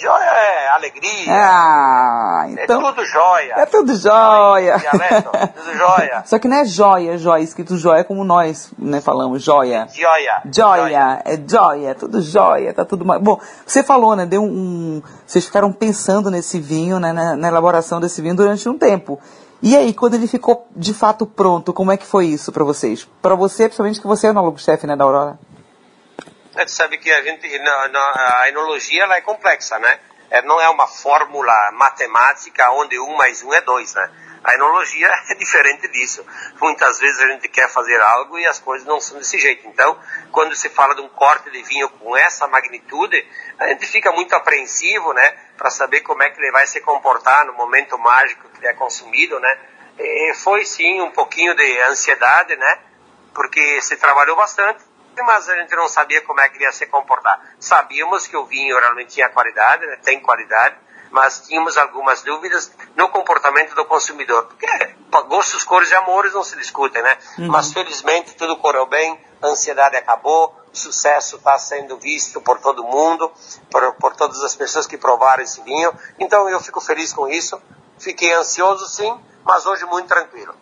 [0.00, 1.26] Joia é alegria.
[1.28, 2.80] Ah, é então.
[2.80, 3.54] É tudo joia.
[3.54, 4.78] É tudo joia.
[4.78, 6.22] Dialeto, tudo joia.
[6.24, 9.86] Só que não é joia, joia, escrito joia como nós né, falamos, joia.
[9.92, 10.40] Joia.
[10.50, 13.04] Joia, é joia, é tudo joia, tá tudo.
[13.04, 14.24] Bom, você falou, né?
[14.24, 15.02] Deu um.
[15.26, 19.20] Vocês ficaram pensando nesse vinho, né, na, na elaboração desse vinho durante um tempo.
[19.62, 23.06] E aí, quando ele ficou de fato pronto, como é que foi isso para vocês?
[23.20, 25.38] Para você, principalmente que você é o enólogo-chefe, né, da Aurora?
[26.60, 29.98] É, tu sabe que a gente, na, na, a enologia ela é complexa, né?
[30.28, 34.10] É, não é uma fórmula matemática onde um mais um é dois, né?
[34.44, 36.22] A enologia é diferente disso.
[36.60, 39.66] Muitas vezes a gente quer fazer algo e as coisas não são desse jeito.
[39.68, 39.98] Então,
[40.30, 43.26] quando se fala de um corte de vinho com essa magnitude,
[43.58, 45.34] a gente fica muito apreensivo, né?
[45.56, 48.74] Para saber como é que ele vai se comportar no momento mágico que ele é
[48.74, 49.58] consumido, né?
[49.98, 52.78] E foi sim um pouquinho de ansiedade, né?
[53.32, 57.54] Porque se trabalhou bastante mas a gente não sabia como é que ia se comportar.
[57.58, 60.76] Sabíamos que o vinho realmente tinha qualidade, né, tem qualidade,
[61.10, 64.46] mas tínhamos algumas dúvidas no comportamento do consumidor.
[64.46, 64.66] Porque
[65.28, 67.18] gostos, cores e amores não se discutem, né?
[67.38, 67.48] Uhum.
[67.48, 72.84] Mas felizmente tudo correu bem, a ansiedade acabou, o sucesso está sendo visto por todo
[72.84, 73.30] mundo,
[73.70, 75.92] por, por todas as pessoas que provaram esse vinho.
[76.18, 77.60] Então eu fico feliz com isso.
[77.98, 80.54] Fiquei ansioso sim, mas hoje muito tranquilo.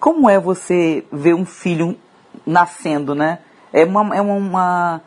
[0.00, 1.98] Como é você ver um filho
[2.46, 3.40] nascendo, né?
[3.76, 5.02] É, uma, é, uma,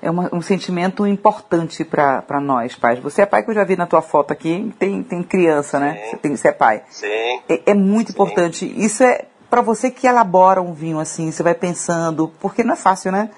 [0.00, 3.00] é uma, um sentimento importante para nós, pais.
[3.00, 6.04] Você é pai que eu já vi na tua foto aqui, tem, tem criança, né?
[6.04, 6.84] Você, tem, você é pai.
[6.88, 7.42] Sim.
[7.48, 8.12] É, é muito Sim.
[8.12, 8.74] importante.
[8.76, 12.76] Isso é para você que elabora um vinho assim, você vai pensando, porque não é
[12.76, 13.28] fácil, né?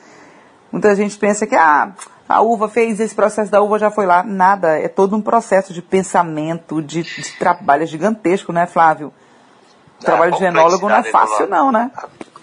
[0.70, 1.92] Muita gente pensa que ah,
[2.28, 4.22] a uva fez esse processo da uva já foi lá.
[4.22, 9.14] Nada, é todo um processo de pensamento, de, de trabalho gigantesco, né, Flávio?
[9.98, 11.90] O trabalho de enólogo não é fácil, não, né?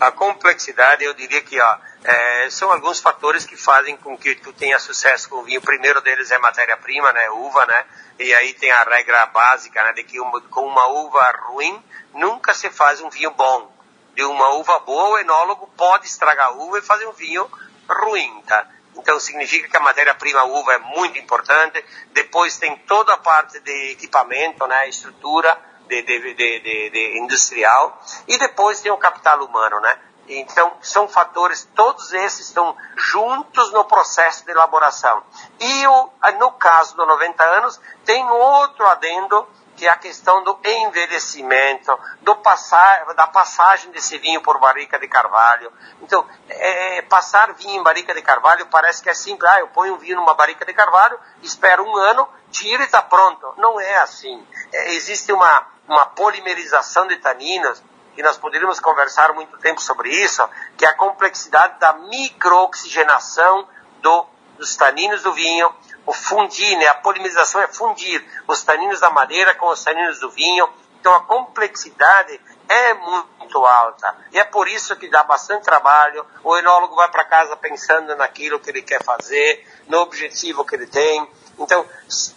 [0.01, 4.51] a complexidade, eu diria que ó, é, são alguns fatores que fazem com que tu
[4.53, 5.59] tenha sucesso com o vinho.
[5.59, 7.85] O primeiro deles é matéria-prima, né, uva, né,
[8.19, 11.83] e aí tem a regra básica, né, de que uma, com uma uva ruim
[12.13, 13.71] nunca se faz um vinho bom.
[14.13, 17.49] De uma uva boa, o enólogo pode estragar a uva e fazer um vinho
[17.87, 18.67] ruim, tá?
[18.95, 21.83] Então significa que a matéria-prima uva é muito importante.
[22.11, 28.01] Depois tem toda a parte de equipamento, né, estrutura de, de, de, de industrial.
[28.27, 29.97] E depois tem o capital humano, né?
[30.27, 35.23] Então, são fatores, todos esses estão juntos no processo de elaboração.
[35.59, 36.09] E o,
[36.39, 39.47] no caso do 90 anos, tem outro adendo
[39.81, 45.07] que é a questão do envelhecimento, do passar, da passagem desse vinho por barrica de
[45.07, 45.71] carvalho.
[46.03, 49.49] Então, é, passar vinho em barrica de carvalho parece que é simples.
[49.49, 53.01] Ah, eu ponho um vinho numa barrica de carvalho, espero um ano, tiro e está
[53.01, 53.55] pronto.
[53.57, 54.45] Não é assim.
[54.71, 57.81] É, existe uma, uma polimerização de taninos,
[58.15, 60.47] que nós poderíamos conversar muito tempo sobre isso,
[60.77, 63.67] que é a complexidade da microoxigenação
[64.01, 64.25] do,
[64.57, 65.73] dos taninos do vinho,
[66.05, 66.87] o fundir, né?
[66.87, 70.67] A polimerização é fundir os taninos da madeira com os taninos do vinho.
[70.99, 72.39] Então a complexidade
[72.71, 74.15] é muito alta.
[74.31, 76.25] E é por isso que dá bastante trabalho.
[76.43, 80.87] O enólogo vai para casa pensando naquilo que ele quer fazer, no objetivo que ele
[80.87, 81.27] tem.
[81.59, 81.85] Então,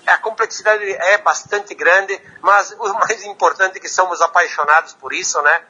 [0.06, 5.40] a complexidade é bastante grande, mas o mais importante é que somos apaixonados por isso,
[5.42, 5.62] né?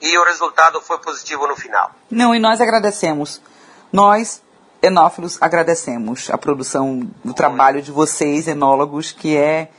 [0.00, 1.90] E o resultado foi positivo no final.
[2.10, 3.40] Não, e nós agradecemos.
[3.92, 4.42] Nós
[4.82, 9.70] enófilos, agradecemos a produção do trabalho de vocês, enólogos, que é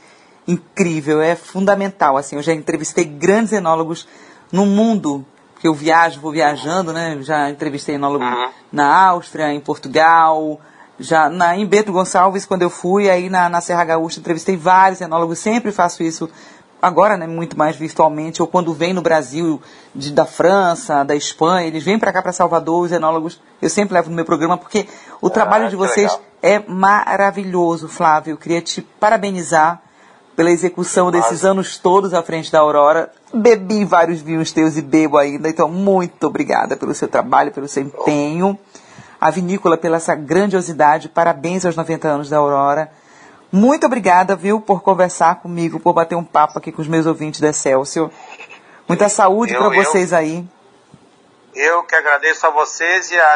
[0.46, 2.16] incrível, é fundamental.
[2.16, 4.06] Assim, eu já entrevistei grandes enólogos
[4.50, 5.24] no mundo,
[5.60, 7.18] que eu viajo, vou viajando, né?
[7.22, 8.48] Já entrevistei enólogo uhum.
[8.70, 10.60] na Áustria, em Portugal,
[10.98, 15.00] já na, em Bento Gonçalves, quando eu fui, aí na, na Serra Gaúcha, entrevistei vários
[15.00, 16.28] enólogos, sempre faço isso
[16.82, 19.62] agora né, muito mais virtualmente, ou quando vem no Brasil,
[19.94, 23.94] de, da França, da Espanha, eles vêm para cá, para Salvador, os enólogos, eu sempre
[23.94, 24.88] levo no meu programa, porque
[25.20, 26.22] o ah, trabalho de vocês legal.
[26.42, 28.32] é maravilhoso, Flávio.
[28.32, 29.80] Eu queria te parabenizar
[30.42, 33.12] pela execução desses anos todos à frente da Aurora.
[33.32, 37.84] Bebi vários vinhos teus e bebo ainda, então muito obrigada pelo seu trabalho, pelo seu
[37.84, 38.58] empenho.
[39.20, 42.90] A vinícola pela essa grandiosidade, parabéns aos 90 anos da Aurora.
[43.52, 47.40] Muito obrigada, viu, por conversar comigo, por bater um papo aqui com os meus ouvintes
[47.40, 48.10] da Excelsior.
[48.88, 50.44] Muita saúde para vocês eu, aí.
[51.54, 53.34] Eu que agradeço a vocês e a,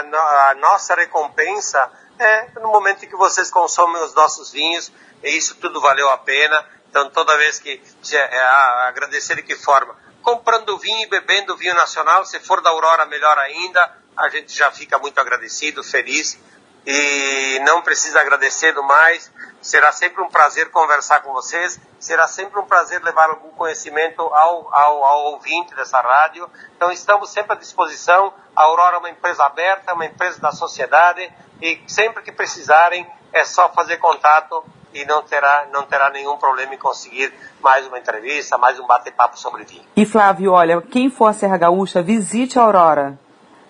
[0.50, 1.88] a, nossa recompensa
[2.18, 4.90] é no momento em que vocês consomem os nossos vinhos,
[5.22, 6.64] e isso tudo valeu a pena.
[6.96, 7.78] Então, toda vez que
[8.14, 8.40] é,
[8.88, 9.94] agradecer de que forma?
[10.22, 13.98] Comprando vinho e bebendo vinho nacional, se for da Aurora, melhor ainda.
[14.16, 16.40] A gente já fica muito agradecido, feliz
[16.86, 19.30] e não precisa agradecer mais.
[19.60, 24.74] Será sempre um prazer conversar com vocês, será sempre um prazer levar algum conhecimento ao,
[24.74, 26.50] ao, ao ouvinte dessa rádio.
[26.76, 28.32] Então estamos sempre à disposição.
[28.56, 31.30] A Aurora é uma empresa aberta, uma empresa da sociedade
[31.60, 34.64] e sempre que precisarem é só fazer contato
[34.94, 37.32] e não terá, não terá nenhum problema em conseguir
[37.62, 39.82] mais uma entrevista, mais um bate-papo sobre vinho.
[39.96, 43.18] E Flávio, olha, quem for a Serra Gaúcha, visite a Aurora.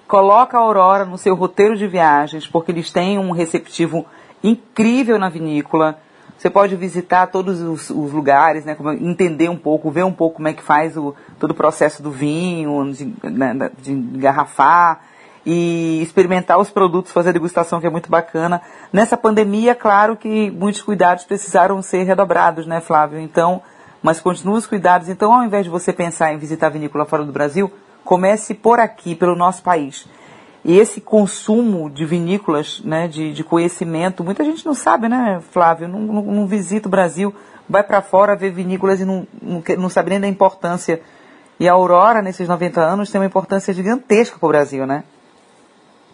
[0.06, 4.06] Coloca a Aurora no seu roteiro de viagens, porque eles têm um receptivo
[4.42, 5.98] incrível na vinícola.
[6.38, 10.48] Você pode visitar todos os, os lugares, né, entender um pouco, ver um pouco como
[10.48, 15.00] é que faz o, todo o processo do vinho, de, né, de engarrafar
[15.46, 18.60] e experimentar os produtos, fazer degustação, que é muito bacana.
[18.92, 23.20] Nessa pandemia, claro que muitos cuidados precisaram ser redobrados, né, Flávio?
[23.20, 23.62] Então,
[24.02, 25.08] mas continuam os cuidados.
[25.08, 27.70] Então, ao invés de você pensar em visitar vinícola fora do Brasil,
[28.04, 30.08] comece por aqui, pelo nosso país.
[30.64, 35.86] E esse consumo de vinícolas, né, de, de conhecimento, muita gente não sabe, né, Flávio?
[35.86, 37.32] Não, não, não visita o Brasil,
[37.68, 41.00] vai para fora ver vinícolas e não, não, não sabe nem da importância.
[41.60, 45.04] E a Aurora, nesses 90 anos, tem uma importância gigantesca para o Brasil, né?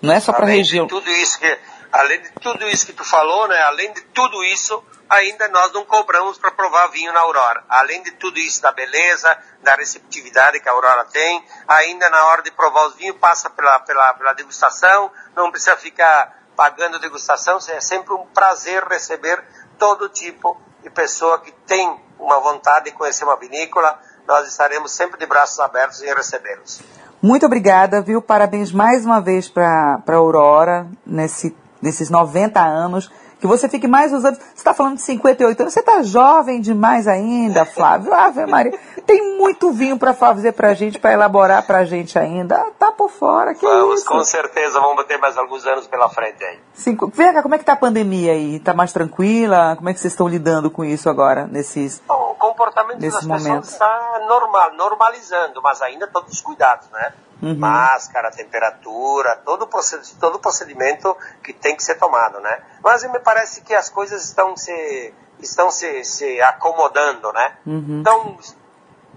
[0.02, 0.88] Não é só para a região.
[0.88, 1.58] Tudo isso que,
[1.92, 5.84] além de tudo isso que tu falou, né, além de tudo isso, ainda nós não
[5.84, 7.62] cobramos para provar vinho na Aurora.
[7.68, 12.42] Além de tudo isso, da beleza, da receptividade que a Aurora tem, ainda na hora
[12.42, 17.80] de provar os vinhos, passa pela, pela, pela degustação, não precisa ficar pagando degustação, é
[17.80, 19.42] sempre um prazer receber
[19.78, 25.18] todo tipo de pessoa que tem uma vontade de conhecer uma vinícola, nós estaremos sempre
[25.18, 26.80] de braços abertos em recebê-los.
[27.22, 28.20] Muito obrigada, viu?
[28.20, 33.08] Parabéns mais uma vez para Aurora nesse, nesses 90 anos
[33.38, 34.34] que você fique mais usando.
[34.36, 38.12] Você está falando de 58 anos, você está jovem demais ainda, Flávio.
[38.12, 38.76] Ave Maria.
[39.06, 42.58] Tem muito vinho para fazer para a gente, para elaborar para gente ainda.
[42.78, 44.08] Tá por fora, que vamos, isso?
[44.08, 46.58] com certeza, vamos ter mais alguns anos pela frente aí.
[46.74, 47.10] Cinco...
[47.10, 48.60] Como é que tá a pandemia aí?
[48.60, 49.74] Tá mais tranquila?
[49.76, 53.70] Como é que vocês estão lidando com isso agora, nesses Bom, O comportamento das momentos?
[53.70, 57.12] pessoas está normal, normalizando, mas ainda todos os cuidados, né?
[57.42, 57.58] Uhum.
[57.58, 62.62] Máscara, temperatura, todo o, procedimento, todo procedimento que tem que ser tomado, né?
[62.82, 67.56] Mas me parece que as coisas estão se, estão se, se acomodando, né?
[67.66, 67.98] Uhum.
[68.00, 68.38] Então,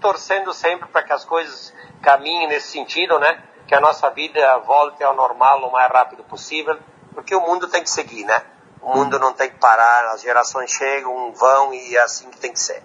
[0.00, 1.72] torcendo sempre para que as coisas
[2.02, 3.42] caminhem nesse sentido, né?
[3.66, 6.78] Que a nossa vida volte ao normal o mais rápido possível,
[7.14, 8.42] porque o mundo tem que seguir, né?
[8.80, 12.52] O mundo não tem que parar, as gerações chegam, vão e é assim que tem
[12.52, 12.82] que ser.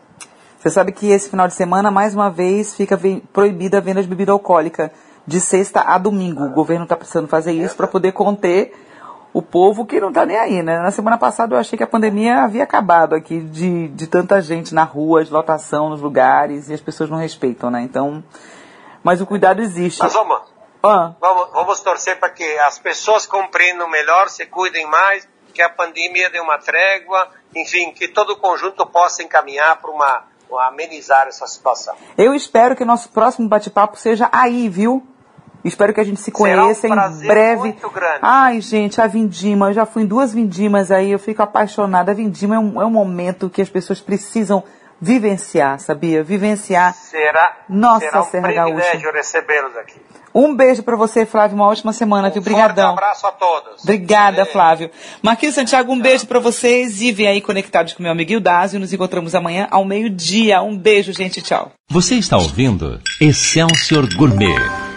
[0.57, 2.99] Você sabe que esse final de semana, mais uma vez, fica
[3.33, 4.91] proibida a venda de bebida alcoólica
[5.25, 6.43] de sexta a domingo.
[6.43, 8.73] O governo está precisando fazer isso para poder conter
[9.33, 10.79] o povo que não está nem aí, né?
[10.79, 14.73] Na semana passada eu achei que a pandemia havia acabado aqui de, de tanta gente
[14.73, 17.81] na rua, de lotação nos lugares e as pessoas não respeitam, né?
[17.81, 18.23] Então,
[19.03, 20.01] mas o cuidado existe.
[20.01, 20.41] Mas vamos,
[20.83, 21.13] ah.
[21.19, 26.29] vamos, vamos torcer para que as pessoas compreendam melhor, se cuidem mais, que a pandemia
[26.29, 31.95] dê uma trégua, enfim, que todo o conjunto possa encaminhar para uma amenizar essa situação.
[32.17, 35.01] Eu espero que nosso próximo bate-papo seja aí, viu?
[35.63, 37.61] Espero que a gente se conheça um em breve.
[37.61, 38.19] Muito grande.
[38.21, 42.11] Ai, gente, a Vindima, eu já fui em duas Vindimas aí, eu fico apaixonada.
[42.11, 44.63] A Vindima é um, é um momento que as pessoas precisam
[44.99, 46.23] vivenciar, sabia?
[46.23, 46.93] Vivenciar.
[46.93, 49.11] Será, Nossa será um Serra Gaúcha.
[49.11, 49.99] recebê-los aqui.
[50.33, 51.55] Um beijo para você, Flávio.
[51.55, 52.41] Uma ótima semana, um viu?
[52.41, 52.91] Obrigadão.
[52.91, 53.83] Um abraço a todos.
[53.83, 54.89] Obrigada, Flávio.
[55.21, 56.03] Marquinhos Santiago, um Tchau.
[56.03, 58.79] beijo para vocês e vem aí conectados com meu amigo Ildásio.
[58.79, 60.61] Nos encontramos amanhã ao meio-dia.
[60.61, 61.41] Um beijo, gente.
[61.41, 61.71] Tchau.
[61.89, 64.90] Você está ouvindo Excelsior Gourmet.